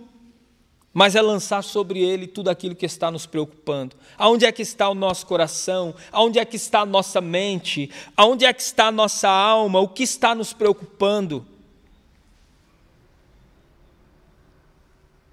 [0.95, 3.97] mas é lançar sobre ele tudo aquilo que está nos preocupando.
[4.17, 5.93] Aonde é que está o nosso coração?
[6.09, 7.91] Aonde é que está a nossa mente?
[8.15, 9.81] Aonde é que está a nossa alma?
[9.81, 11.45] O que está nos preocupando?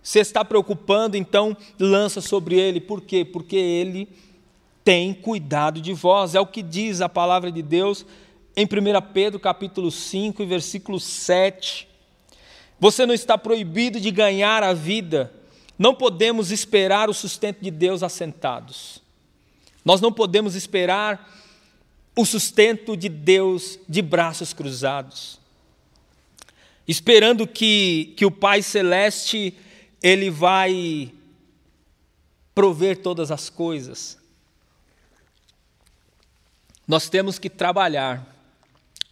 [0.02, 2.80] Se está preocupando, então lança sobre ele.
[2.80, 3.24] Por quê?
[3.24, 4.08] Porque ele
[4.82, 6.34] tem cuidado de vós.
[6.34, 8.04] É o que diz a palavra de Deus
[8.56, 8.68] em 1
[9.14, 11.86] Pedro capítulo 5, versículo 7.
[12.80, 15.32] Você não está proibido de ganhar a vida.
[15.78, 19.02] Não podemos esperar o sustento de Deus assentados.
[19.84, 21.28] Nós não podemos esperar
[22.14, 25.40] o sustento de Deus de braços cruzados.
[26.86, 29.56] Esperando que, que o Pai Celeste
[30.02, 31.12] ele vai
[32.54, 34.18] prover todas as coisas.
[36.86, 38.26] Nós temos que trabalhar.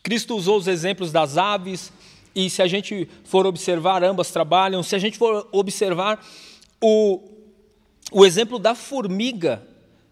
[0.03, 1.93] Cristo usou os exemplos das aves,
[2.35, 4.83] e se a gente for observar, ambas trabalham.
[4.83, 6.25] Se a gente for observar
[6.81, 7.21] o,
[8.11, 9.63] o exemplo da formiga,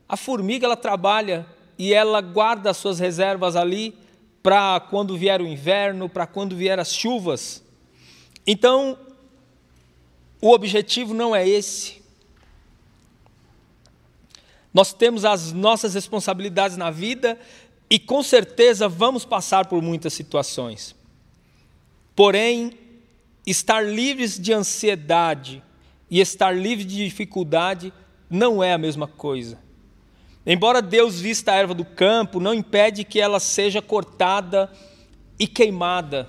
[0.08, 1.46] a formiga ela trabalha
[1.78, 3.94] e ela guarda as suas reservas ali
[4.42, 7.62] para quando vier o inverno, para quando vier as chuvas.
[8.46, 8.98] Então,
[10.40, 12.02] o objetivo não é esse.
[14.72, 17.38] Nós temos as nossas responsabilidades na vida
[17.90, 20.94] e com certeza vamos passar por muitas situações.
[22.14, 22.72] Porém,
[23.46, 25.62] estar livres de ansiedade
[26.10, 27.92] e estar livre de dificuldade
[28.30, 29.58] não é a mesma coisa.
[30.46, 34.72] Embora Deus vista a erva do campo, não impede que ela seja cortada
[35.38, 36.28] e queimada.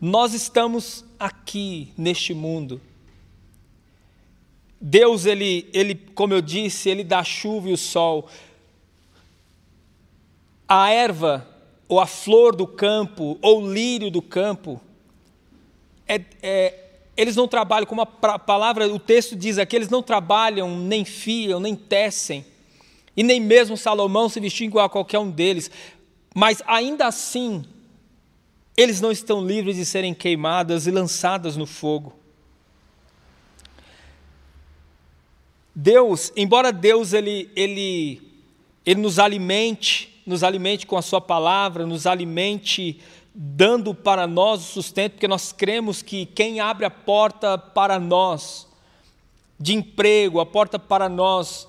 [0.00, 2.80] Nós estamos aqui neste mundo.
[4.80, 8.28] Deus, ele, ele, como eu disse, ele dá a chuva e o sol.
[10.68, 11.48] A erva,
[11.88, 14.80] ou a flor do campo, ou o lírio do campo,
[16.06, 16.83] é, é,
[17.16, 18.06] eles não trabalham, como a
[18.38, 22.44] palavra, o texto diz aqui, eles não trabalham, nem fiam, nem tecem,
[23.16, 25.70] e nem mesmo Salomão se vestiu igual a qualquer um deles,
[26.34, 27.64] mas ainda assim,
[28.76, 32.12] eles não estão livres de serem queimadas e lançadas no fogo.
[35.72, 38.20] Deus, embora Deus ele, ele,
[38.84, 43.00] ele nos alimente, nos alimente com a sua palavra, nos alimente
[43.34, 48.68] dando para nós o sustento, porque nós cremos que quem abre a porta para nós
[49.58, 51.66] de emprego, a porta para nós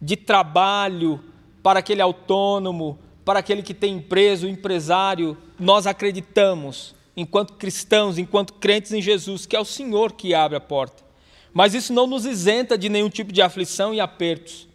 [0.00, 1.22] de trabalho,
[1.62, 8.54] para aquele autônomo, para aquele que tem empresa, o empresário, nós acreditamos, enquanto cristãos, enquanto
[8.54, 11.04] crentes em Jesus, que é o Senhor que abre a porta.
[11.52, 14.66] Mas isso não nos isenta de nenhum tipo de aflição e apertos,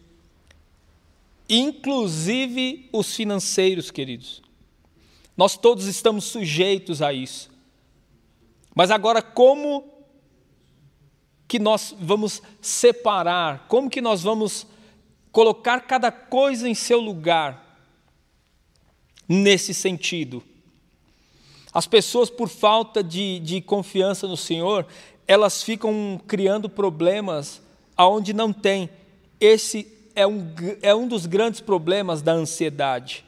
[1.48, 4.42] inclusive os financeiros, queridos.
[5.36, 7.50] Nós todos estamos sujeitos a isso.
[8.74, 9.84] Mas agora, como
[11.48, 13.66] que nós vamos separar?
[13.68, 14.66] Como que nós vamos
[15.32, 17.70] colocar cada coisa em seu lugar
[19.28, 20.42] nesse sentido.
[21.72, 24.86] As pessoas, por falta de, de confiança no Senhor,
[25.26, 27.62] elas ficam criando problemas
[27.96, 28.90] aonde não tem.
[29.40, 33.24] Esse é um, é um dos grandes problemas da ansiedade.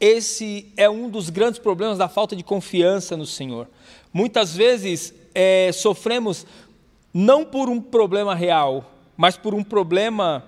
[0.00, 3.68] Esse é um dos grandes problemas da falta de confiança no Senhor.
[4.12, 6.46] Muitas vezes é, sofremos
[7.12, 10.44] não por um problema real, mas por um problema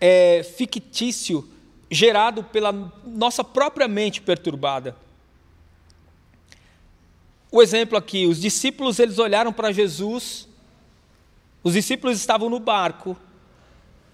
[0.00, 1.48] é, fictício
[1.90, 2.72] gerado pela
[3.04, 4.94] nossa própria mente perturbada.
[7.50, 10.46] O exemplo aqui, os discípulos eles olharam para Jesus,
[11.64, 13.16] os discípulos estavam no barco,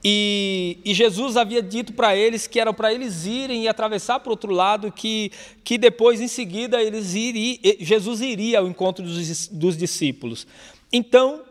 [0.08, 4.28] E, e, Jesus havia dito para eles que era para eles irem e atravessar para
[4.28, 5.32] o outro lado, que,
[5.64, 10.46] que depois, em seguida, eles iriam, Jesus iria ao encontro dos, dos discípulos.
[10.92, 11.42] Então,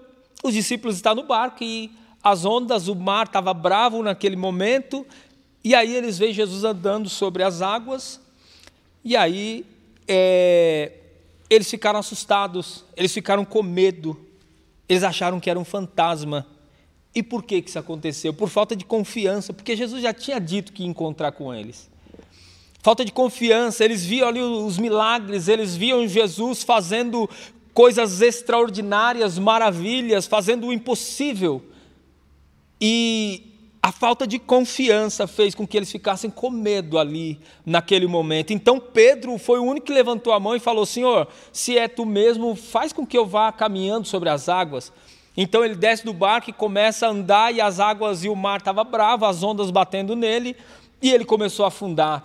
[0.41, 1.91] os discípulos estão no barco e
[2.23, 5.05] as ondas, o mar estava bravo naquele momento,
[5.61, 8.21] e aí eles veem Jesus andando sobre as águas,
[9.03, 9.65] e aí
[10.07, 10.93] é,
[11.49, 14.17] eles ficaram assustados, eles ficaram com medo,
[14.87, 16.47] eles acharam que era um fantasma.
[17.15, 18.33] E por que, que isso aconteceu?
[18.33, 21.89] Por falta de confiança, porque Jesus já tinha dito que ia encontrar com eles.
[22.83, 27.27] Falta de confiança, eles viam ali os milagres, eles viam Jesus fazendo
[27.73, 31.63] coisas extraordinárias, maravilhas, fazendo o impossível.
[32.79, 38.51] E a falta de confiança fez com que eles ficassem com medo ali naquele momento.
[38.51, 42.05] Então Pedro foi o único que levantou a mão e falou: Senhor, se é tu
[42.05, 44.91] mesmo, faz com que eu vá caminhando sobre as águas.
[45.37, 48.59] Então ele desce do barco e começa a andar, e as águas e o mar
[48.59, 50.55] estavam bravos, as ondas batendo nele,
[51.01, 52.23] e ele começou a afundar.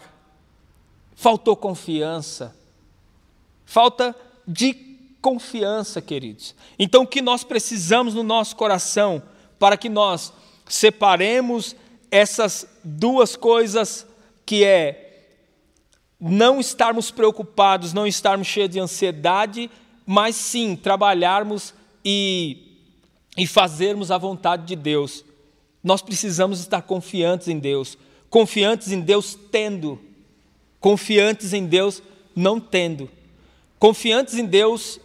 [1.15, 2.57] Faltou confiança.
[3.67, 4.15] Falta
[4.47, 4.75] de
[5.21, 6.55] confiança, queridos.
[6.79, 9.23] Então, o que nós precisamos no nosso coração
[9.59, 10.33] para que nós
[10.67, 11.77] separemos
[12.11, 14.07] essas duas coisas,
[14.47, 15.09] que é
[16.19, 19.71] não estarmos preocupados, não estarmos cheios de ansiedade,
[20.07, 22.70] mas sim trabalharmos e
[23.37, 25.25] e fazermos a vontade de Deus.
[25.83, 27.97] Nós precisamos estar confiantes em Deus,
[28.29, 29.99] confiantes em Deus tendo,
[30.79, 32.03] confiantes em Deus
[32.35, 33.09] não tendo,
[33.79, 35.01] confiantes em Deus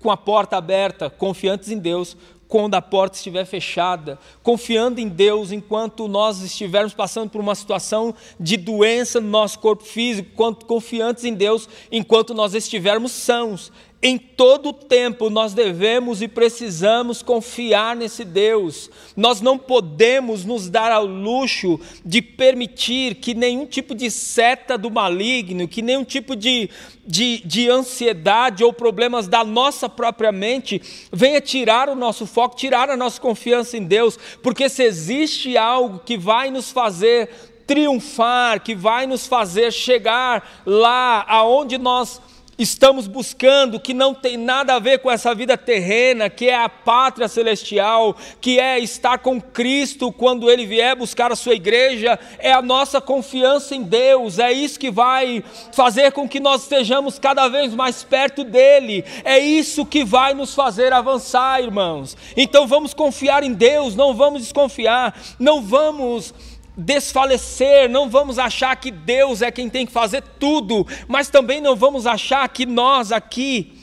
[0.00, 2.16] com a porta aberta, confiantes em Deus
[2.50, 8.12] quando a porta estiver fechada, confiando em Deus enquanto nós estivermos passando por uma situação
[8.40, 10.30] de doença no nosso corpo físico,
[10.66, 13.70] confiantes em Deus enquanto nós estivermos sãos,
[14.02, 18.90] em todo tempo nós devemos e precisamos confiar nesse Deus.
[19.14, 24.90] Nós não podemos nos dar ao luxo de permitir que nenhum tipo de seta do
[24.90, 26.70] maligno, que nenhum tipo de,
[27.06, 30.80] de, de ansiedade ou problemas da nossa própria mente
[31.12, 35.98] venha tirar o nosso foco, tirar a nossa confiança em Deus, porque se existe algo
[35.98, 37.28] que vai nos fazer
[37.66, 42.20] triunfar, que vai nos fazer chegar lá aonde nós
[42.60, 46.68] estamos buscando, que não tem nada a ver com essa vida terrena, que é a
[46.68, 52.52] pátria celestial, que é estar com Cristo quando Ele vier buscar a sua igreja, é
[52.52, 55.42] a nossa confiança em Deus, é isso que vai
[55.72, 60.54] fazer com que nós estejamos cada vez mais perto dEle, é isso que vai nos
[60.54, 62.16] fazer avançar, irmãos.
[62.36, 66.34] Então vamos confiar em Deus, não vamos desconfiar, não vamos
[66.80, 71.76] desfalecer, não vamos achar que Deus é quem tem que fazer tudo, mas também não
[71.76, 73.76] vamos achar que nós aqui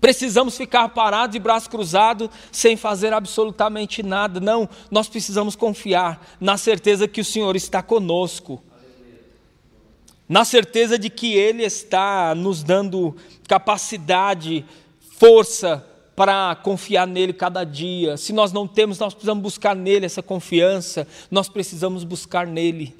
[0.00, 4.38] precisamos ficar parados de braço cruzado sem fazer absolutamente nada.
[4.38, 8.62] Não, nós precisamos confiar na certeza que o Senhor está conosco.
[10.28, 13.16] Na certeza de que Ele está nos dando
[13.48, 14.64] capacidade,
[15.18, 15.84] força,
[16.16, 18.16] para confiar nele cada dia.
[18.16, 22.96] Se nós não temos, nós precisamos buscar nele essa confiança, nós precisamos buscar nele,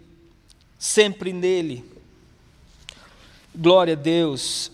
[0.78, 1.82] sempre nele.
[3.54, 4.70] Glória a Deus.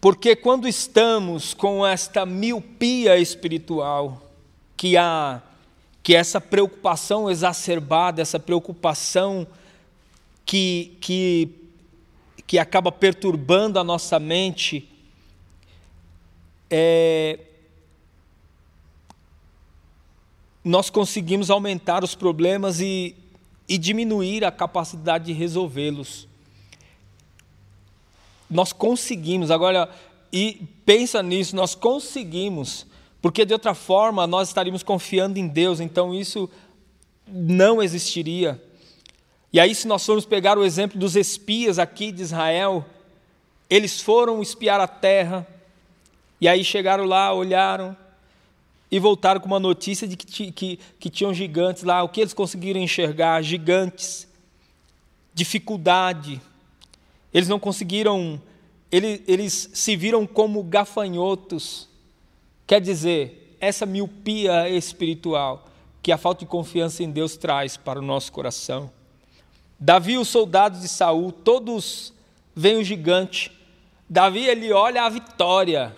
[0.00, 4.22] Porque quando estamos com esta miopia espiritual,
[4.76, 5.42] que há
[6.06, 9.44] que essa preocupação exacerbada, essa preocupação
[10.44, 11.48] que, que,
[12.46, 14.88] que acaba perturbando a nossa mente,
[16.70, 17.38] é,
[20.64, 23.14] nós conseguimos aumentar os problemas e,
[23.68, 26.26] e diminuir a capacidade de resolvê-los.
[28.50, 29.88] Nós conseguimos, agora,
[30.32, 32.86] e pensa nisso, nós conseguimos,
[33.22, 36.50] porque de outra forma nós estaríamos confiando em Deus, então isso
[37.26, 38.62] não existiria.
[39.52, 42.84] E aí, se nós formos pegar o exemplo dos espias aqui de Israel,
[43.70, 45.46] eles foram espiar a terra,
[46.40, 47.96] e aí chegaram lá, olharam
[48.90, 52.02] e voltaram com uma notícia de que, que, que tinham gigantes lá.
[52.02, 53.42] O que eles conseguiram enxergar?
[53.42, 54.28] Gigantes,
[55.34, 56.40] dificuldade.
[57.32, 58.40] Eles não conseguiram,
[58.90, 61.88] eles, eles se viram como gafanhotos.
[62.66, 65.66] Quer dizer, essa miopia espiritual
[66.02, 68.90] que a falta de confiança em Deus traz para o nosso coração.
[69.78, 72.12] Davi, os soldados de Saul, todos
[72.54, 73.50] veem o gigante.
[74.08, 75.96] Davi ele olha a vitória.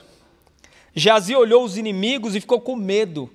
[0.98, 3.30] Jazi olhou os inimigos e ficou com medo.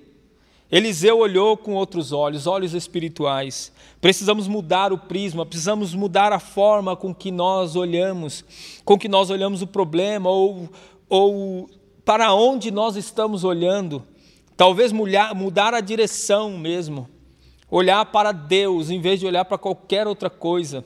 [0.70, 3.72] Eliseu olhou com outros olhos, olhos espirituais.
[4.00, 8.44] Precisamos mudar o prisma, precisamos mudar a forma com que nós olhamos,
[8.84, 10.68] com que nós olhamos o problema ou,
[11.08, 11.70] ou
[12.04, 14.02] para onde nós estamos olhando.
[14.56, 17.08] Talvez mudar a direção mesmo.
[17.70, 20.84] Olhar para Deus em vez de olhar para qualquer outra coisa.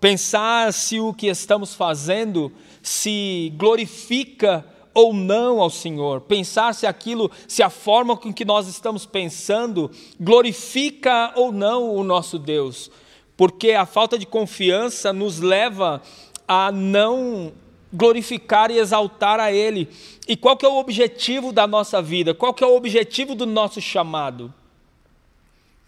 [0.00, 2.52] Pensar se o que estamos fazendo
[2.82, 4.64] se glorifica
[4.94, 6.20] ou não ao Senhor.
[6.22, 12.02] Pensar se aquilo, se a forma com que nós estamos pensando glorifica ou não o
[12.02, 12.90] nosso Deus.
[13.36, 16.02] Porque a falta de confiança nos leva
[16.46, 17.52] a não
[17.92, 19.88] glorificar e exaltar a Ele.
[20.26, 22.34] E qual que é o objetivo da nossa vida?
[22.34, 24.52] Qual que é o objetivo do nosso chamado?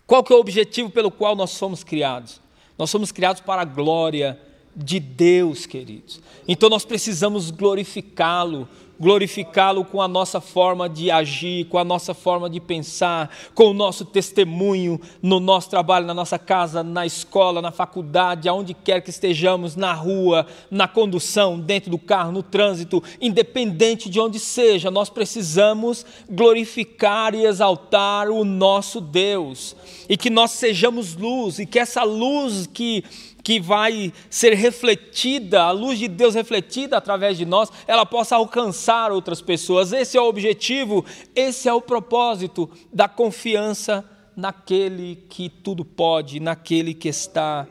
[0.07, 2.41] Qual que é o objetivo pelo qual nós somos criados?
[2.77, 4.41] Nós somos criados para a glória
[4.75, 6.21] de Deus, queridos.
[6.49, 8.69] Então nós precisamos glorificá-lo,
[9.01, 13.73] glorificá-lo com a nossa forma de agir, com a nossa forma de pensar, com o
[13.73, 19.09] nosso testemunho no nosso trabalho, na nossa casa, na escola, na faculdade, aonde quer que
[19.09, 25.09] estejamos, na rua, na condução, dentro do carro, no trânsito, independente de onde seja, nós
[25.09, 29.75] precisamos glorificar e exaltar o nosso Deus.
[30.09, 33.05] E que nós sejamos luz e que essa luz que
[33.43, 39.13] que vai ser refletida, a luz de Deus refletida através de nós, ela possa alcançar
[39.13, 39.93] outras pessoas.
[39.93, 44.05] Esse é o objetivo, esse é o propósito da confiança
[44.37, 47.67] naquele que tudo pode, naquele que está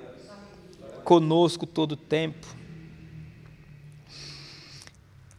[1.03, 2.59] conosco todo o tempo.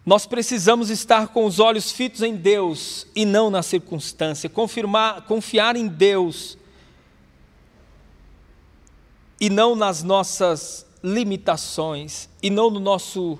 [0.04, 5.76] Nós precisamos estar com os olhos fitos em Deus e não na circunstância, confirmar, confiar
[5.76, 6.58] em Deus
[9.40, 13.38] e não nas nossas limitações, e não no nosso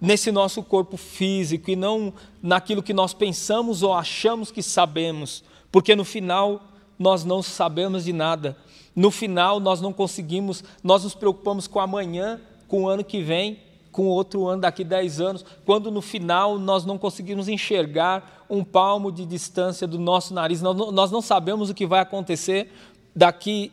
[0.00, 2.12] nesse nosso corpo físico e não
[2.42, 6.60] naquilo que nós pensamos ou achamos que sabemos, porque no final
[6.98, 8.56] nós não sabemos de nada.
[8.96, 13.60] No final nós não conseguimos, nós nos preocupamos com amanhã, com o ano que vem,
[13.92, 19.12] com outro ano daqui 10 anos, quando no final nós não conseguimos enxergar um palmo
[19.12, 22.72] de distância do nosso nariz, nós não sabemos o que vai acontecer
[23.14, 23.70] daqui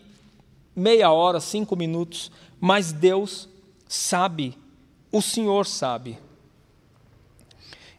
[0.79, 3.47] meia hora, cinco minutos, mas Deus
[3.87, 4.57] sabe,
[5.11, 6.17] o Senhor sabe.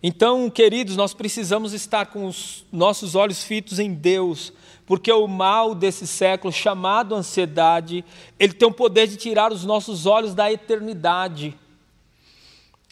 [0.02, 4.52] Então, queridos, nós precisamos estar com os nossos olhos fitos em Deus,
[4.86, 8.04] porque o mal desse século, chamado ansiedade,
[8.38, 11.56] ele tem o poder de tirar os nossos olhos da eternidade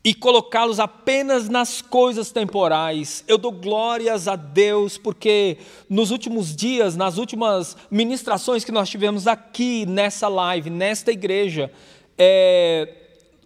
[0.05, 3.25] e colocá-los apenas nas coisas temporais.
[3.27, 9.27] Eu dou glórias a Deus porque nos últimos dias, nas últimas ministrações que nós tivemos
[9.27, 11.73] aqui nessa live, nesta igreja,
[12.17, 12.95] é,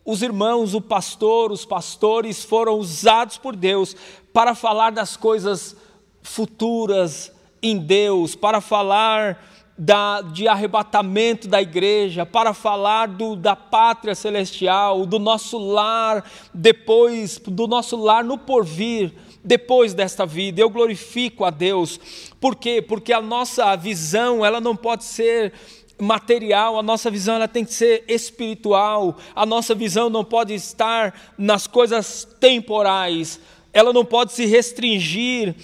[0.05, 3.97] os irmãos, o pastor, os pastores foram usados por Deus
[4.33, 5.77] para falar das coisas
[6.23, 7.33] futuras
[7.63, 15.07] em Deus, para falar da, de arrebatamento da igreja, para falar do, da pátria celestial,
[15.07, 19.12] do nosso lar, depois, do nosso lar no porvir,
[19.43, 20.61] depois desta vida.
[20.61, 21.99] Eu glorifico a Deus.
[22.41, 22.83] Por quê?
[22.83, 25.53] Porque a nossa visão, ela não pode ser
[26.01, 31.33] material, a nossa visão ela tem que ser espiritual, a nossa visão não pode estar
[31.39, 33.39] nas coisas temporais,
[33.73, 35.55] ela não pode se restringir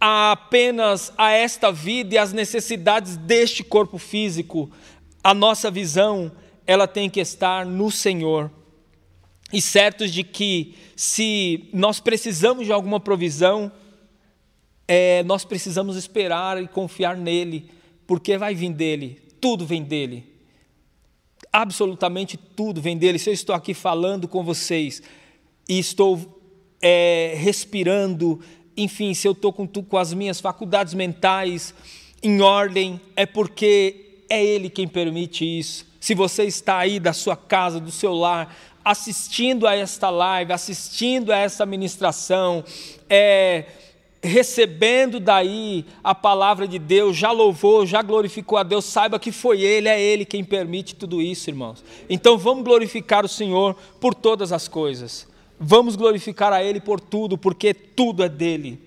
[0.00, 4.70] apenas a esta vida e as necessidades deste corpo físico.
[5.22, 6.30] A nossa visão,
[6.66, 8.50] ela tem que estar no Senhor.
[9.52, 13.72] E certos de que se nós precisamos de alguma provisão,
[14.86, 17.70] é, nós precisamos esperar e confiar nele,
[18.06, 20.24] porque vai vir dele, tudo vem dele.
[21.52, 23.18] Absolutamente tudo vem dele.
[23.18, 25.02] Se eu estou aqui falando com vocês
[25.68, 26.40] e estou
[26.80, 28.40] é, respirando,
[28.78, 31.74] enfim, se eu estou com, com as minhas faculdades mentais
[32.22, 35.86] em ordem, é porque é Ele quem permite isso.
[36.00, 41.32] Se você está aí da sua casa, do seu lar, assistindo a esta live, assistindo
[41.32, 42.64] a esta ministração,
[43.10, 43.64] é,
[44.22, 49.60] recebendo daí a palavra de Deus, já louvou, já glorificou a Deus, saiba que foi
[49.60, 51.84] Ele, é Ele quem permite tudo isso, irmãos.
[52.08, 55.27] Então vamos glorificar o Senhor por todas as coisas.
[55.58, 58.80] Vamos glorificar a Ele por tudo, porque tudo é dele.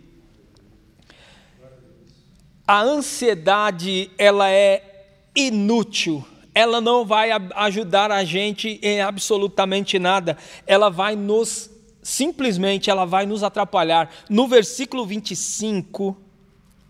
[2.67, 5.05] A ansiedade, ela é
[5.35, 6.25] inútil.
[6.53, 10.37] Ela não vai ajudar a gente em absolutamente nada.
[10.65, 11.69] Ela vai nos
[12.01, 14.09] simplesmente ela vai nos atrapalhar.
[14.29, 16.17] No versículo 25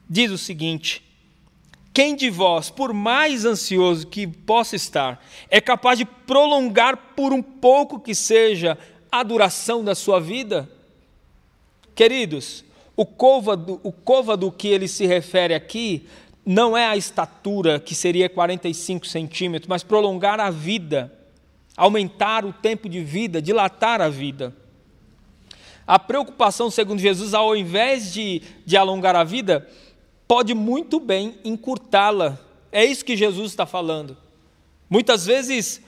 [0.10, 1.04] diz o seguinte:
[1.94, 7.42] quem de vós, por mais ansioso que possa estar, é capaz de prolongar por um
[7.42, 8.78] pouco que seja
[9.12, 10.70] a duração da sua vida?
[11.94, 12.64] Queridos,
[12.96, 16.08] o côvado, o côvado que ele se refere aqui
[16.46, 21.14] não é a estatura, que seria 45 centímetros, mas prolongar a vida,
[21.78, 24.56] aumentar o tempo de vida, dilatar a vida.
[25.86, 29.68] A preocupação, segundo Jesus, ao invés de, de alongar a vida,
[30.28, 32.40] pode muito bem encurtá-la.
[32.72, 34.16] É isso que Jesus está falando.
[34.90, 35.82] Muitas vezes,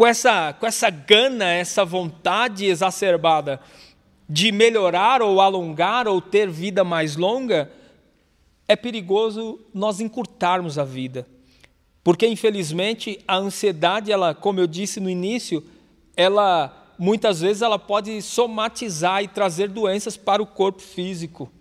[0.00, 3.60] com essa, com essa gana, essa vontade exacerbada
[4.26, 7.70] de melhorar ou alongar ou ter vida mais longa,
[8.66, 11.26] é perigoso nós encurtarmos a vida.
[12.02, 15.62] Porque infelizmente a ansiedade, ela, como eu disse no início,
[16.16, 21.52] ela muitas vezes ela pode somatizar e trazer doenças para o corpo físico.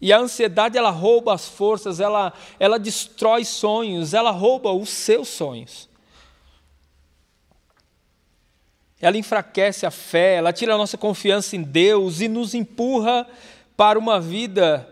[0.00, 5.28] E a ansiedade ela rouba as forças, ela ela destrói sonhos, ela rouba os seus
[5.28, 5.86] sonhos.
[9.00, 13.26] Ela enfraquece a fé, ela tira a nossa confiança em Deus e nos empurra
[13.76, 14.88] para uma vida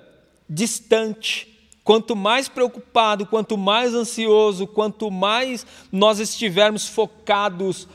[0.48, 1.52] distante.
[1.82, 7.88] Quanto mais preocupado, quanto mais ansioso, quanto mais nós estivermos focados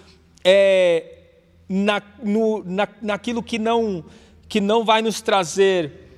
[0.44, 1.20] é,
[1.68, 4.04] na, no, na, naquilo que não,
[4.50, 6.10] que não vai nos trazer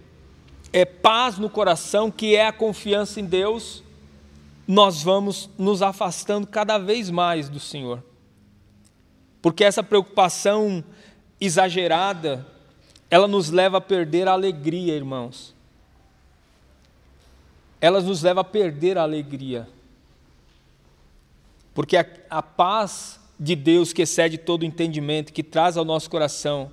[0.72, 3.84] é, paz no coração, que é a confiança em Deus,
[4.68, 8.04] nós vamos nos afastando cada vez mais do Senhor.
[9.44, 10.84] Porque essa preocupação
[11.39, 12.48] exagerada,
[13.12, 15.54] ela nos leva a perder a alegria, irmãos
[17.84, 19.68] elas nos leva a perder a alegria.
[21.74, 26.72] Porque a, a paz de Deus que excede todo entendimento, que traz ao nosso coração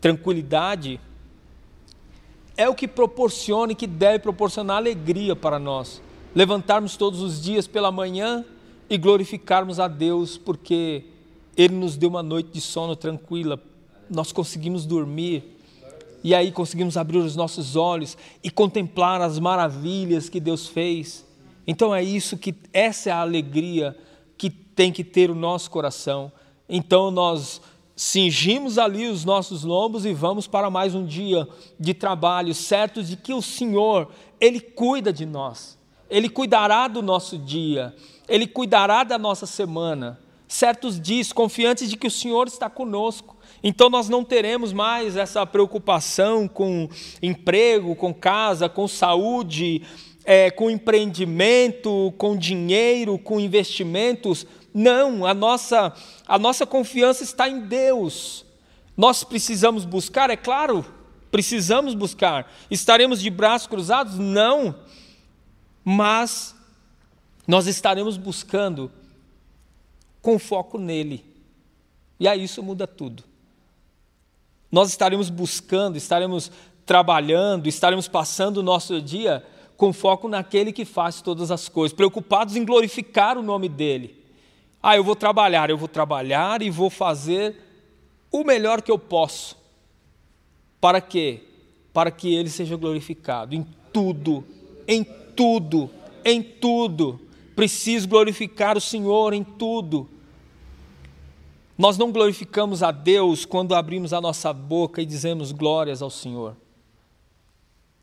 [0.00, 0.98] tranquilidade,
[2.56, 6.00] é o que proporciona e que deve proporcionar alegria para nós.
[6.34, 8.46] Levantarmos todos os dias pela manhã
[8.88, 11.04] e glorificarmos a Deus, porque
[11.56, 13.60] Ele nos deu uma noite de sono tranquila,
[14.10, 15.54] nós conseguimos dormir,
[16.22, 21.24] e aí conseguimos abrir os nossos olhos e contemplar as maravilhas que Deus fez.
[21.66, 23.96] Então é isso que essa é a alegria
[24.38, 26.32] que tem que ter o nosso coração.
[26.66, 27.60] Então nós
[27.94, 31.46] cingimos ali os nossos lombos e vamos para mais um dia
[31.78, 34.08] de trabalho, certos de que o Senhor,
[34.40, 35.78] ele cuida de nós.
[36.10, 37.94] Ele cuidará do nosso dia,
[38.28, 40.18] ele cuidará da nossa semana.
[40.54, 43.36] Certos dias, confiantes de que o Senhor está conosco.
[43.60, 46.88] Então nós não teremos mais essa preocupação com
[47.20, 49.82] emprego, com casa, com saúde,
[50.24, 54.46] é, com empreendimento, com dinheiro, com investimentos.
[54.72, 55.92] Não, a nossa,
[56.24, 58.46] a nossa confiança está em Deus.
[58.96, 60.86] Nós precisamos buscar, é claro,
[61.32, 62.48] precisamos buscar.
[62.70, 64.20] Estaremos de braços cruzados?
[64.20, 64.72] Não.
[65.84, 66.54] Mas
[67.44, 68.88] nós estaremos buscando
[70.24, 71.22] com foco nele.
[72.18, 73.22] E aí isso muda tudo.
[74.72, 76.50] Nós estaremos buscando, estaremos
[76.86, 79.44] trabalhando, estaremos passando o nosso dia
[79.76, 84.24] com foco naquele que faz todas as coisas, preocupados em glorificar o nome dele.
[84.82, 87.60] Ah, eu vou trabalhar, eu vou trabalhar e vou fazer
[88.32, 89.58] o melhor que eu posso.
[90.80, 91.42] Para quê?
[91.92, 94.42] Para que ele seja glorificado em tudo,
[94.88, 95.90] em tudo,
[96.24, 97.20] em tudo.
[97.54, 100.08] Preciso glorificar o Senhor em tudo.
[101.76, 106.56] Nós não glorificamos a Deus quando abrimos a nossa boca e dizemos glórias ao Senhor.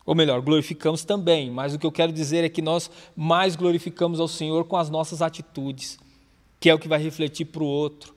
[0.06, 4.20] Ou melhor, glorificamos também, mas o que eu quero dizer é que nós mais glorificamos
[4.20, 5.98] ao Senhor com as nossas atitudes,
[6.60, 8.14] que é o que vai refletir para o outro.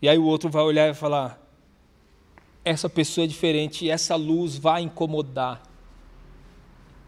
[0.00, 1.40] E aí o outro vai olhar e falar:
[2.64, 5.62] essa pessoa é diferente, essa luz vai incomodar.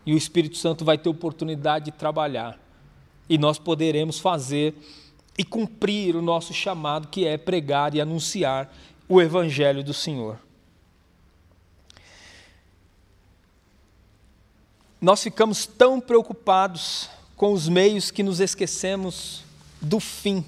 [0.07, 2.59] E o Espírito Santo vai ter oportunidade de trabalhar.
[3.29, 4.75] E nós poderemos fazer
[5.37, 8.73] e cumprir o nosso chamado, que é pregar e anunciar
[9.09, 10.39] o Evangelho do Senhor.
[15.01, 19.45] Nós ficamos tão preocupados com os meios que nos esquecemos
[19.81, 20.45] do fim.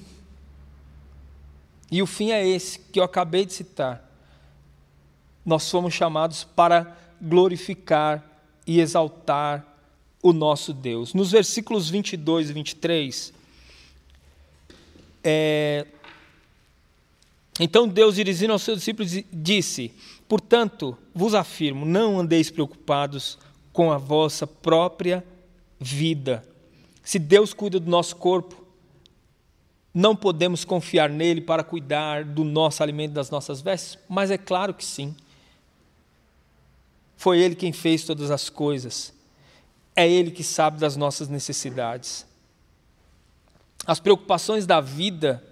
[1.90, 4.02] E o fim é esse que eu acabei de citar.
[5.44, 8.24] Nós fomos chamados para glorificar
[8.66, 9.64] e exaltar
[10.22, 11.14] o nosso Deus.
[11.14, 13.32] Nos versículos 22 e 23,
[15.26, 15.86] é...
[17.58, 19.92] Então Deus, dirigindo aos seus discípulos, disse:
[20.28, 23.38] Portanto, vos afirmo, não andeis preocupados
[23.72, 25.24] com a vossa própria
[25.80, 26.46] vida.
[27.02, 28.64] Se Deus cuida do nosso corpo,
[29.92, 33.98] não podemos confiar nele para cuidar do nosso alimento, das nossas vestes?
[34.08, 35.16] Mas é claro que sim.
[37.16, 39.14] Foi Ele quem fez todas as coisas.
[39.94, 42.26] É Ele que sabe das nossas necessidades.
[43.86, 45.42] As preocupações da vida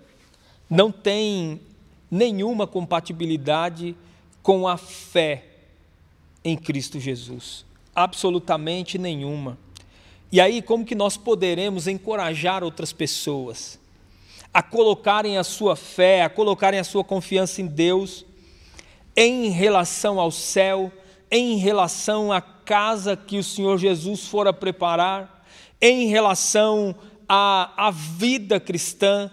[0.68, 1.60] não têm
[2.10, 3.96] nenhuma compatibilidade
[4.42, 5.44] com a fé
[6.44, 7.64] em Cristo Jesus.
[7.94, 9.56] Absolutamente nenhuma.
[10.32, 13.78] E aí, como que nós poderemos encorajar outras pessoas
[14.52, 18.24] a colocarem a sua fé, a colocarem a sua confiança em Deus,
[19.16, 20.92] em relação ao céu,
[21.28, 25.44] em relação à casa que o Senhor Jesus fora preparar,
[25.80, 26.94] em relação
[27.28, 29.30] à, à vida cristã,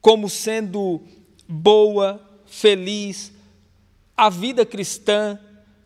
[0.00, 1.02] como sendo
[1.48, 3.32] boa, feliz,
[4.16, 5.38] a vida cristã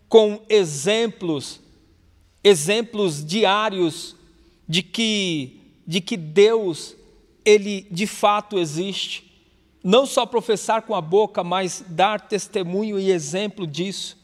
[0.09, 1.61] com exemplos,
[2.43, 4.17] exemplos diários
[4.69, 6.97] de que, de que Deus,
[7.45, 9.31] Ele de fato existe.
[9.83, 14.19] Não só professar com a boca, mas dar testemunho e exemplo disso.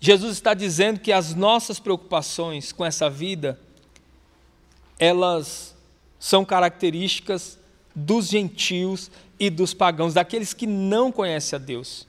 [0.00, 3.60] Jesus está dizendo que as nossas preocupações com essa vida,
[4.98, 5.74] elas
[6.18, 7.58] são características
[7.94, 12.06] dos gentios e dos pagãos, daqueles que não conhecem a Deus,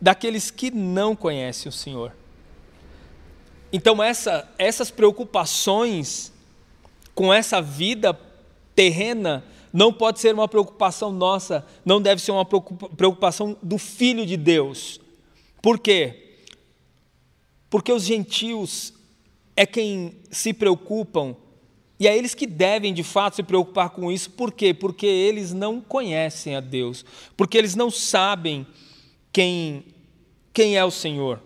[0.00, 2.12] daqueles que não conhecem o Senhor.
[3.72, 6.32] Então, essa, essas preocupações
[7.14, 8.18] com essa vida
[8.74, 14.36] terrena não pode ser uma preocupação nossa, não deve ser uma preocupação do Filho de
[14.36, 15.00] Deus.
[15.60, 16.36] Por quê?
[17.68, 18.92] Porque os gentios
[19.56, 21.34] é quem se preocupam
[21.98, 24.74] e é eles que devem de fato se preocupar com isso, por quê?
[24.74, 27.04] Porque eles não conhecem a Deus,
[27.36, 28.66] porque eles não sabem
[29.32, 29.84] quem,
[30.52, 31.40] quem é o Senhor.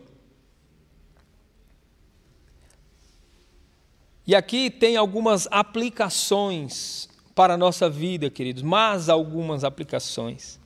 [4.27, 10.59] E aqui tem algumas aplicações para a nossa vida, queridos, mas algumas aplicações.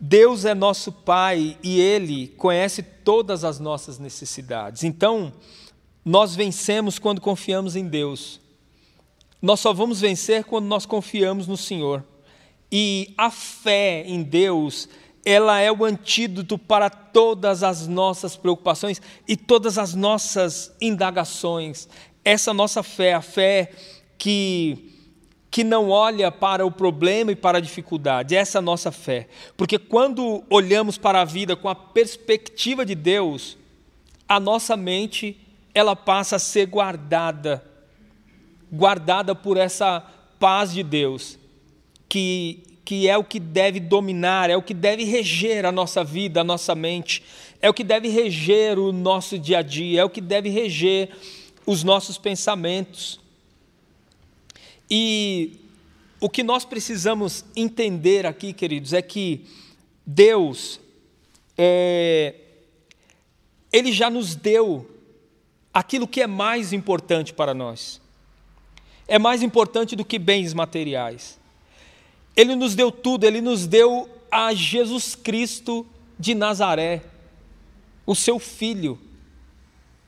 [0.00, 4.84] Deus é nosso Pai e Ele conhece todas as nossas necessidades.
[4.84, 5.32] Então,
[6.06, 8.40] nós vencemos quando confiamos em Deus.
[9.42, 12.04] Nós só vamos vencer quando nós confiamos no Senhor.
[12.70, 14.88] E a fé em Deus,
[15.24, 21.88] ela é o antídoto para todas as nossas preocupações e todas as nossas indagações.
[22.24, 23.72] Essa nossa fé, a fé
[24.16, 24.92] que
[25.48, 29.26] que não olha para o problema e para a dificuldade, essa é a nossa fé.
[29.56, 33.56] Porque quando olhamos para a vida com a perspectiva de Deus,
[34.28, 35.45] a nossa mente
[35.76, 37.62] ela passa a ser guardada,
[38.72, 40.00] guardada por essa
[40.40, 41.38] paz de Deus,
[42.08, 46.40] que, que é o que deve dominar, é o que deve reger a nossa vida,
[46.40, 47.22] a nossa mente,
[47.60, 51.10] é o que deve reger o nosso dia a dia, é o que deve reger
[51.66, 53.20] os nossos pensamentos.
[54.90, 55.60] E
[56.18, 59.44] o que nós precisamos entender aqui, queridos, é que
[60.06, 60.80] Deus,
[61.58, 62.34] é,
[63.70, 64.95] Ele já nos deu
[65.76, 68.00] aquilo que é mais importante para nós.
[69.06, 71.38] É mais importante do que bens materiais.
[72.34, 75.86] Ele nos deu tudo, ele nos deu a Jesus Cristo
[76.18, 77.02] de Nazaré,
[78.06, 78.98] o seu filho.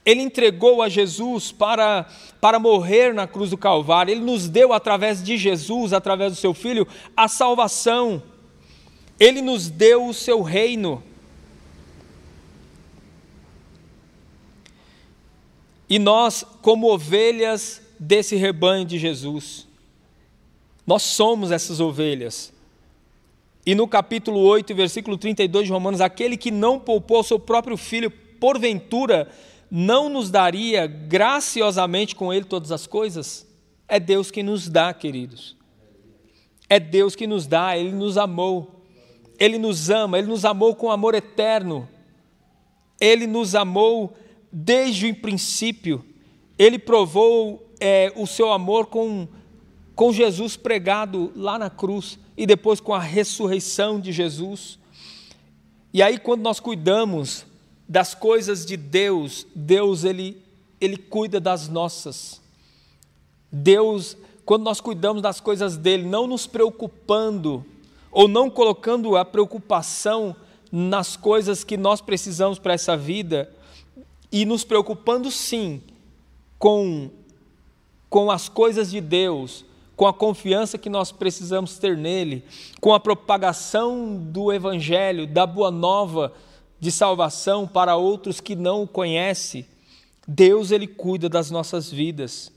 [0.07, 2.07] Ele entregou a Jesus para,
[2.41, 4.13] para morrer na cruz do Calvário.
[4.13, 8.23] Ele nos deu, através de Jesus, através do seu filho, a salvação.
[9.21, 11.05] Ele nos deu o seu reino.
[15.89, 19.67] E nós, como ovelhas desse rebanho de Jesus,
[20.87, 22.53] nós somos essas ovelhas.
[23.65, 28.11] E no capítulo 8, versículo 32 de Romanos, aquele que não poupou seu próprio filho,
[28.11, 29.29] porventura,
[29.71, 33.47] não nos daria graciosamente com ele todas as coisas?
[33.87, 35.57] É Deus que nos dá, queridos.
[36.69, 38.85] É Deus que nos dá, Ele nos amou.
[39.39, 41.89] Ele nos ama, Ele nos amou com amor eterno.
[43.01, 44.15] Ele nos amou
[44.53, 46.05] desde o princípio,
[46.59, 49.29] ele provou é, o seu amor com,
[49.95, 54.79] com Jesus pregado lá na cruz e depois com a ressurreição de Jesus.
[55.93, 57.47] E aí, quando nós cuidamos
[57.89, 60.43] das coisas de Deus, Deus ele,
[60.81, 62.41] ele cuida das nossas.
[63.51, 67.65] Deus, quando nós cuidamos das coisas dele, não nos preocupando
[68.11, 70.37] ou não colocando a preocupação
[70.71, 73.51] nas coisas que nós precisamos para essa vida,
[74.31, 75.83] e nos preocupando sim
[76.59, 77.11] com,
[78.09, 79.65] com as coisas de Deus,
[79.97, 82.45] com a confiança que nós precisamos ter nele,
[82.81, 86.33] com a propagação do Evangelho, da boa nova
[86.81, 89.67] de salvação para outros que não o conhecem,
[90.27, 92.53] Deus ele cuida das nossas vidas.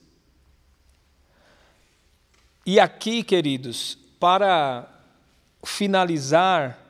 [2.65, 4.87] E aqui, queridos, para
[5.63, 6.80] finalizar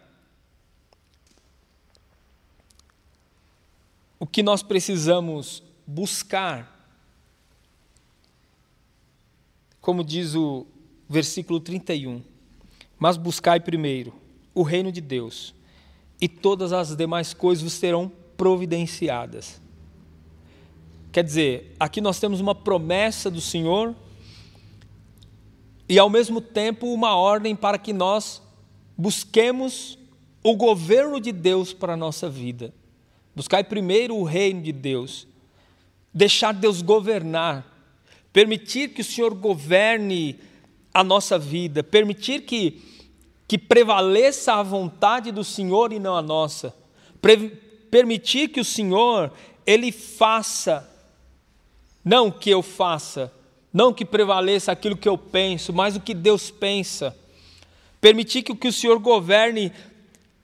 [4.21, 6.79] o que nós precisamos buscar.
[9.81, 10.67] Como diz o
[11.09, 12.21] versículo 31.
[12.99, 14.13] Mas buscai primeiro
[14.53, 15.55] o reino de Deus,
[16.19, 19.59] e todas as demais coisas vos serão providenciadas.
[21.11, 23.95] Quer dizer, aqui nós temos uma promessa do Senhor,
[25.89, 28.39] e ao mesmo tempo uma ordem para que nós
[28.95, 29.97] busquemos
[30.43, 32.71] o governo de Deus para a nossa vida.
[33.35, 35.27] Buscar primeiro o reino de Deus,
[36.13, 37.65] deixar Deus governar,
[38.33, 40.37] permitir que o Senhor governe
[40.93, 42.81] a nossa vida, permitir que,
[43.47, 46.75] que prevaleça a vontade do Senhor e não a nossa,
[47.89, 49.31] permitir que o Senhor
[49.65, 50.89] ele faça,
[52.03, 53.31] não que eu faça,
[53.71, 57.15] não que prevaleça aquilo que eu penso, mas o que Deus pensa.
[58.01, 59.71] Permitir que, que o Senhor governe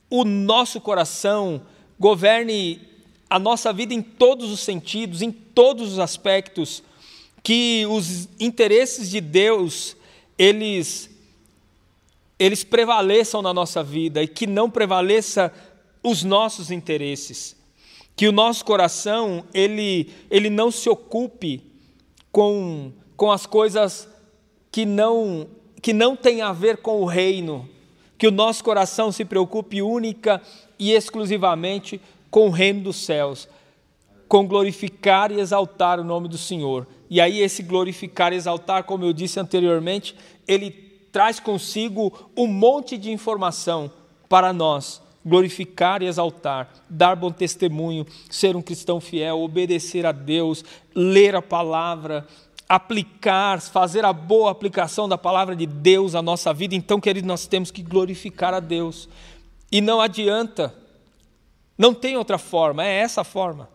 [0.09, 1.61] o nosso coração,
[1.99, 2.81] governe
[3.29, 6.83] a nossa vida em todos os sentidos, em todos os aspectos,
[7.43, 9.95] que os interesses de Deus,
[10.37, 11.09] eles
[12.39, 15.51] eles prevaleçam na nossa vida e que não prevaleça
[16.03, 17.55] os nossos interesses.
[18.15, 21.63] Que o nosso coração, ele, ele não se ocupe
[22.31, 24.07] com, com as coisas
[24.71, 25.47] que não,
[25.81, 27.67] que não têm a ver com o reino.
[28.17, 30.41] Que o nosso coração se preocupe única
[30.80, 31.99] e exclusivamente
[32.30, 33.47] com o reino dos céus,
[34.28, 36.88] com glorificar e exaltar o nome do Senhor.
[37.09, 40.15] E aí, esse glorificar e exaltar, como eu disse anteriormente,
[40.47, 40.71] ele
[41.11, 43.91] traz consigo um monte de informação
[44.28, 50.63] para nós glorificar e exaltar, dar bom testemunho, ser um cristão fiel, obedecer a Deus,
[50.95, 52.25] ler a palavra,
[52.67, 56.75] aplicar, fazer a boa aplicação da palavra de Deus à nossa vida.
[56.75, 59.09] Então, querido, nós temos que glorificar a Deus.
[59.72, 60.74] E não adianta,
[61.78, 63.70] não tem outra forma, é essa forma.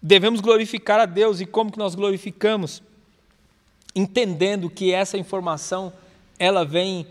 [0.00, 2.82] Devemos glorificar a Deus e como que nós glorificamos?
[3.94, 5.92] Entendendo que essa informação
[6.38, 7.06] ela vem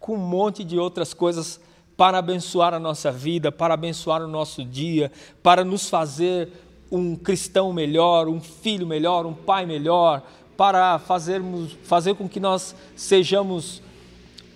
[0.00, 1.60] com um monte de outras coisas
[1.96, 5.12] para abençoar a nossa vida, para abençoar o nosso dia,
[5.42, 6.50] para nos fazer
[6.90, 10.22] um cristão melhor, um filho melhor, um pai melhor,
[10.56, 13.82] para fazermos, fazer com que nós sejamos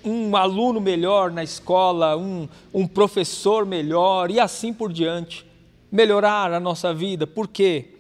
[0.05, 5.47] um aluno melhor na escola, um, um professor melhor e assim por diante.
[5.91, 7.27] Melhorar a nossa vida.
[7.27, 7.95] Por quê?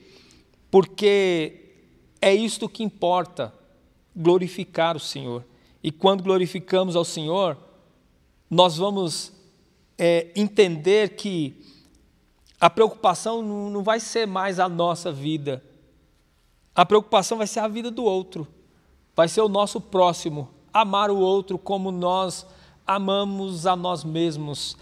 [0.71, 1.73] Porque
[2.21, 3.53] é isto que importa,
[4.15, 5.45] glorificar o Senhor.
[5.83, 7.57] E quando glorificamos ao Senhor,
[8.51, 9.33] nós vamos
[9.97, 11.65] é, entender que
[12.61, 15.63] a preocupação não vai ser mais a nossa vida,
[16.75, 18.47] a preocupação vai ser a vida do outro,
[19.15, 22.47] vai ser o nosso próximo, amar o outro como nós
[22.87, 24.77] amamos a nós mesmos,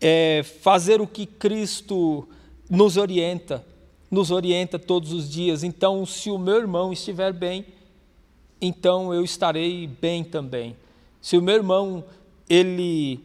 [0.00, 2.26] é, fazer o que Cristo
[2.68, 3.64] nos orienta,
[4.10, 5.62] nos orienta todos os dias.
[5.62, 7.66] Então, se o meu irmão estiver bem,
[8.60, 10.76] então eu estarei bem também.
[11.20, 12.04] Se o meu irmão
[12.48, 13.20] ele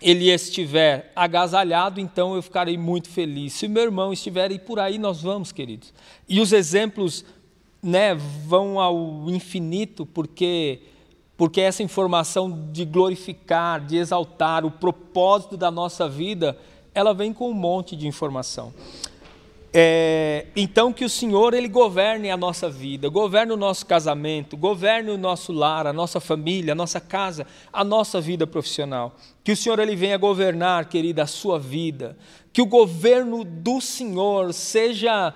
[0.00, 3.52] ele estiver agasalhado, então eu ficarei muito feliz.
[3.52, 5.92] Se o meu irmão estiver, e por aí nós vamos, queridos.
[6.26, 7.22] E os exemplos
[7.82, 10.82] né, vão ao infinito, porque,
[11.36, 16.56] porque essa informação de glorificar, de exaltar o propósito da nossa vida,
[16.94, 18.72] ela vem com um monte de informação.
[19.72, 25.12] É, então que o Senhor ele governe a nossa vida, governe o nosso casamento, governe
[25.12, 29.14] o nosso lar, a nossa família, a nossa casa, a nossa vida profissional.
[29.44, 32.16] Que o Senhor ele venha governar, querida, a sua vida.
[32.52, 35.32] Que o governo do Senhor seja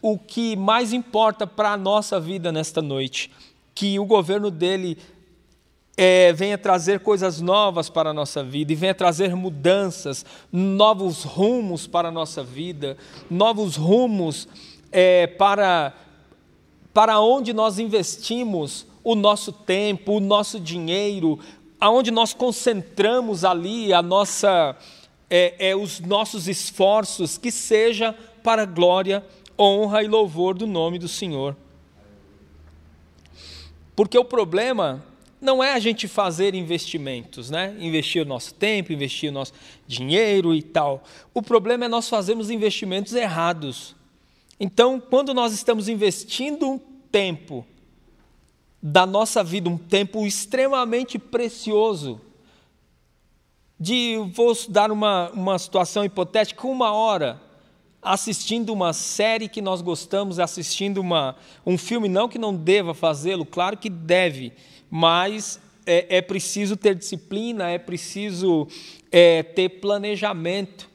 [0.00, 3.30] o que mais importa para a nossa vida nesta noite.
[3.74, 4.98] Que o governo dele
[5.96, 11.88] é, venha trazer coisas novas para a nossa vida e venha trazer mudanças, novos rumos
[11.88, 12.96] para a nossa vida,
[13.28, 14.46] novos rumos
[14.92, 15.92] é, para,
[16.94, 21.40] para onde nós investimos o nosso tempo, o nosso dinheiro,
[21.80, 24.76] aonde nós concentramos ali a nossa,
[25.28, 29.24] é, é, os nossos esforços, que seja para a glória,
[29.58, 31.56] honra e louvor do nome do Senhor.
[33.96, 35.04] Porque o problema
[35.40, 37.76] não é a gente fazer investimentos, né?
[37.78, 39.52] Investir o nosso tempo, investir o nosso
[39.86, 41.02] dinheiro e tal.
[41.32, 43.94] O problema é nós fazermos investimentos errados.
[44.60, 46.78] Então, quando nós estamos investindo um
[47.10, 47.64] tempo
[48.82, 52.20] da nossa vida, um tempo extremamente precioso,
[53.78, 57.40] de, vou dar uma, uma situação hipotética, uma hora
[58.08, 61.36] assistindo uma série que nós gostamos, assistindo uma,
[61.66, 64.54] um filme, não que não deva fazê-lo, claro que deve,
[64.90, 68.66] mas é, é preciso ter disciplina, é preciso
[69.12, 70.88] é, ter planejamento.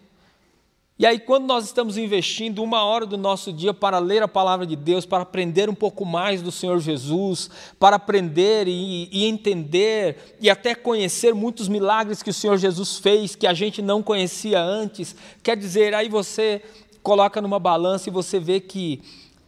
[0.97, 4.65] E aí, quando nós estamos investindo uma hora do nosso dia para ler a palavra
[4.65, 7.49] de Deus, para aprender um pouco mais do Senhor Jesus,
[7.79, 13.35] para aprender e, e, entender e até conhecer muitos milagres que o Senhor Jesus fez,
[13.35, 16.61] que a gente não conhecia antes, quer dizer, aí você
[17.03, 19.01] coloca numa balança e você vê que,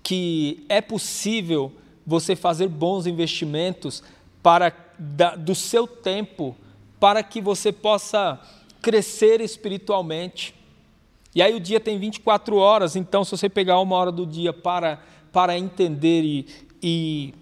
[0.03, 1.71] que é possível
[2.05, 4.03] você fazer bons investimentos
[4.43, 6.55] para da, do seu tempo
[6.99, 8.39] para que você possa
[8.81, 10.53] crescer espiritualmente.
[11.33, 14.53] E aí o dia tem 24 horas, então se você pegar uma hora do dia
[14.53, 15.01] para,
[15.31, 16.47] para entender e,
[16.81, 17.33] e,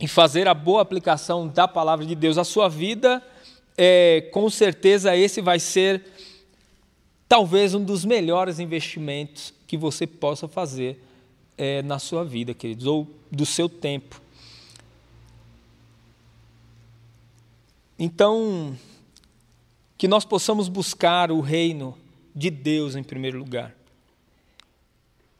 [0.00, 3.22] e fazer a boa aplicação da palavra de Deus à sua vida,
[3.76, 6.02] é, com certeza esse vai ser
[7.28, 11.02] talvez um dos melhores investimentos que você possa fazer
[11.56, 14.20] é, na sua vida, queridos, ou do seu tempo.
[17.98, 18.76] Então,
[19.96, 21.96] que nós possamos buscar o reino
[22.34, 23.74] de Deus em primeiro lugar.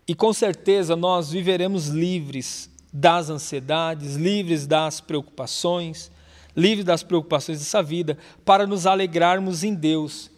[0.07, 6.11] E com certeza nós viveremos livres das ansiedades, livres das preocupações,
[6.57, 10.31] livres das preocupações dessa vida, para nos alegrarmos em Deus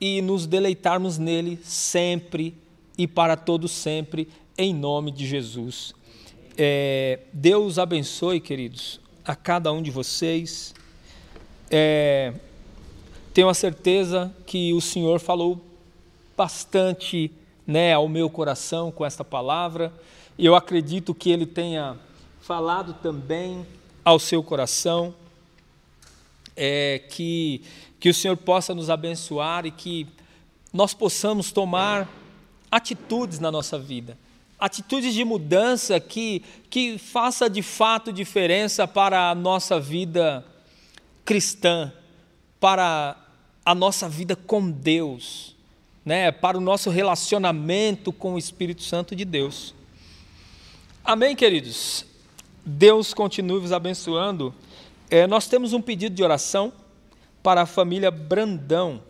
[0.00, 2.56] e nos deleitarmos nele sempre
[2.96, 5.94] e para todo sempre, em nome de Jesus.
[6.56, 10.74] É, Deus abençoe, queridos, a cada um de vocês.
[11.70, 12.34] É,
[13.32, 15.64] tenho a certeza que o Senhor falou
[16.36, 17.30] bastante
[17.66, 19.92] né, ao meu coração com esta palavra.
[20.38, 21.96] Eu acredito que Ele tenha
[22.40, 23.66] falado também
[24.04, 25.14] ao seu coração.
[26.56, 27.62] É, que,
[28.00, 30.08] que o Senhor possa nos abençoar e que
[30.72, 32.08] nós possamos tomar
[32.70, 34.16] atitudes na nossa vida,
[34.58, 40.44] atitudes de mudança que, que faça de fato diferença para a nossa vida
[41.24, 41.92] cristã,
[42.58, 43.16] para
[43.64, 45.54] a nossa vida com Deus,
[46.04, 46.32] né?
[46.32, 49.74] para o nosso relacionamento com o Espírito Santo de Deus.
[51.04, 52.06] Amém, queridos?
[52.64, 54.54] Deus continue vos abençoando.
[55.10, 56.72] É, nós temos um pedido de oração
[57.42, 59.02] para a família Brandão.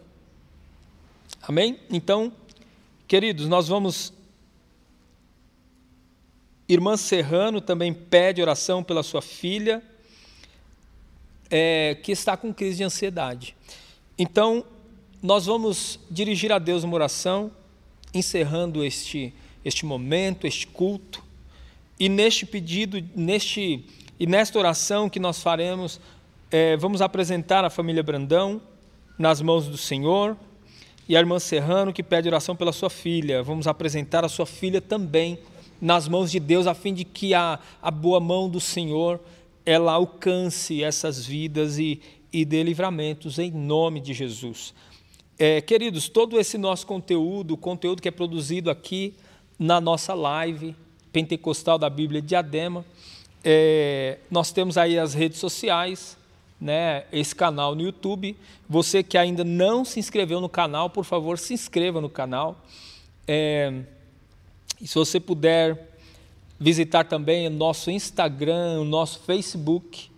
[1.42, 1.78] Amém?
[1.90, 2.32] Então,
[3.08, 4.12] queridos, nós vamos.
[6.68, 9.82] Irmã Serrano também pede oração pela sua filha,
[11.50, 13.56] é, que está com crise de ansiedade.
[14.16, 14.64] Então,
[15.20, 17.50] nós vamos dirigir a Deus uma oração,
[18.14, 21.24] encerrando este, este momento, este culto,
[21.98, 23.84] e neste pedido, neste,
[24.18, 26.00] e nesta oração que nós faremos,
[26.50, 28.60] é, vamos apresentar a família Brandão
[29.18, 30.36] nas mãos do Senhor,
[31.08, 33.42] e a irmã Serrano que pede oração pela sua filha.
[33.42, 35.38] Vamos apresentar a sua filha também
[35.80, 39.20] nas mãos de Deus, a fim de que a, a boa mão do Senhor
[39.66, 42.00] ela alcance essas vidas e,
[42.32, 44.72] e dê livramentos em nome de Jesus.
[45.38, 49.14] É, queridos, todo esse nosso conteúdo, o conteúdo que é produzido aqui
[49.58, 50.76] na nossa live
[51.12, 52.84] pentecostal da Bíblia Diadema,
[53.42, 56.16] é, nós temos aí as redes sociais,
[56.60, 58.36] né, esse canal no YouTube.
[58.68, 62.56] Você que ainda não se inscreveu no canal, por favor, se inscreva no canal.
[63.26, 63.82] É,
[64.84, 65.88] se você puder
[66.58, 70.10] visitar também o nosso Instagram, o nosso Facebook,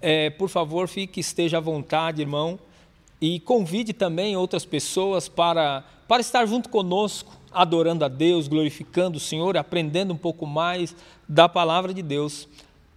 [0.00, 2.58] é, por favor, fique, esteja à vontade, irmão,
[3.20, 9.20] e convide também outras pessoas para, para estar junto conosco, adorando a Deus, glorificando o
[9.20, 10.94] Senhor, aprendendo um pouco mais
[11.28, 12.48] da palavra de Deus.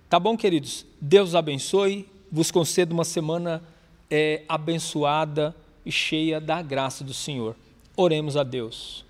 [0.09, 0.85] Tá bom, queridos?
[0.99, 3.63] Deus abençoe, vos conceda uma semana
[4.09, 5.55] é, abençoada
[5.85, 7.55] e cheia da graça do Senhor.
[7.95, 9.05] Oremos a Deus.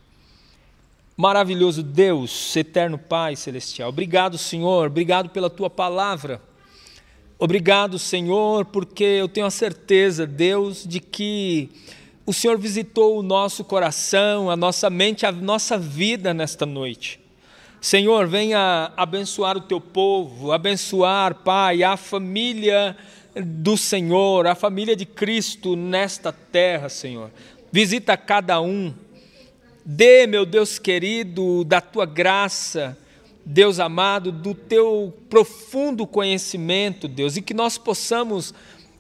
[1.15, 6.39] Maravilhoso Deus, eterno Pai celestial, obrigado, Senhor, obrigado pela tua palavra.
[7.39, 11.69] Obrigado, Senhor, porque eu tenho a certeza, Deus, de que
[12.25, 17.19] o Senhor visitou o nosso coração, a nossa mente, a nossa vida nesta noite.
[17.87, 22.97] Senhor, venha abençoar o teu povo, abençoar, Pai, a família
[23.33, 27.31] do Senhor, a família de Cristo nesta terra, Senhor.
[27.71, 28.93] Visita cada um.
[29.85, 32.97] Dê, meu Deus querido, da tua graça
[33.45, 38.53] Deus amado, do teu profundo conhecimento, Deus, e que nós possamos,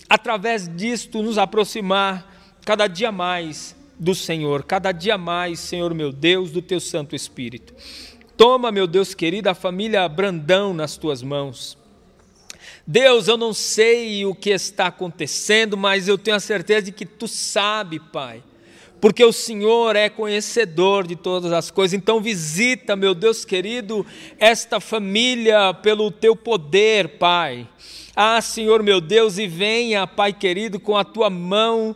[0.09, 6.51] através disto, nos aproximar cada dia mais do Senhor, cada dia mais, Senhor meu Deus,
[6.51, 7.73] do teu Santo Espírito.
[8.37, 11.77] Toma, meu Deus querido, a família Brandão nas tuas mãos.
[12.85, 17.05] Deus, eu não sei o que está acontecendo, mas eu tenho a certeza de que
[17.05, 18.43] tu sabe, Pai
[18.99, 21.93] porque o Senhor é conhecedor de todas as coisas.
[21.93, 24.05] Então, visita, meu Deus querido,
[24.39, 27.67] esta família pelo teu poder, Pai.
[28.15, 31.95] Ah, Senhor meu Deus, e venha, Pai querido, com a tua mão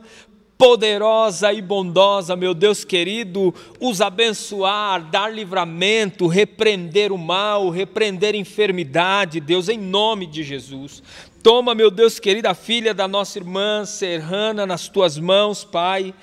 [0.62, 9.40] poderosa e bondosa, meu Deus querido, os abençoar, dar livramento, repreender o mal, repreender enfermidade,
[9.40, 11.02] Deus, em nome de Jesus.
[11.42, 16.14] Toma, meu Deus querido, a filha da nossa irmã Serrana nas tuas mãos, Pai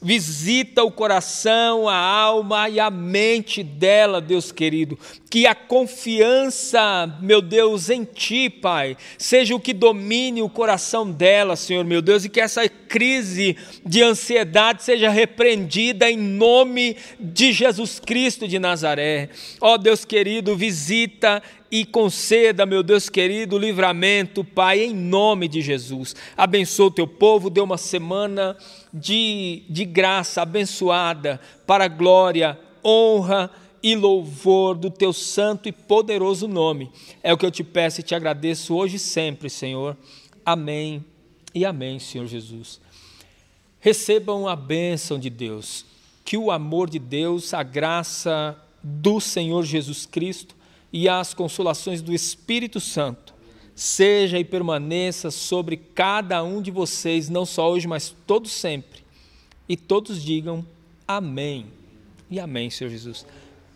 [0.00, 4.96] Visita o coração, a alma e a mente dela, Deus querido.
[5.28, 11.56] Que a confiança, meu Deus, em Ti, Pai, seja o que domine o coração dela,
[11.56, 17.98] Senhor, meu Deus, e que essa crise de ansiedade seja repreendida em nome de Jesus
[17.98, 19.30] Cristo de Nazaré.
[19.60, 26.14] Ó Deus querido, visita e conceda, meu Deus querido, livramento, Pai, em nome de Jesus.
[26.36, 28.56] Abençoa o teu povo, dê uma semana
[28.92, 33.50] de, de graça abençoada para a glória, honra
[33.82, 36.90] e louvor do teu santo e poderoso nome.
[37.22, 39.96] É o que eu te peço e te agradeço hoje e sempre, Senhor.
[40.44, 41.04] Amém
[41.54, 42.80] e amém, Senhor Jesus.
[43.80, 45.84] Recebam a bênção de Deus,
[46.24, 50.56] que o amor de Deus, a graça do Senhor Jesus Cristo
[50.92, 53.27] e as consolações do Espírito Santo
[53.78, 59.04] seja e permaneça sobre cada um de vocês, não só hoje, mas todos sempre.
[59.68, 60.66] E todos digam
[61.06, 61.66] amém.
[62.28, 63.24] E amém, Senhor Jesus.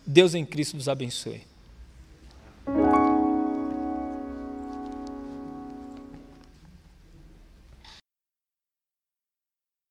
[0.04, 1.42] Deus em Cristo nos abençoe.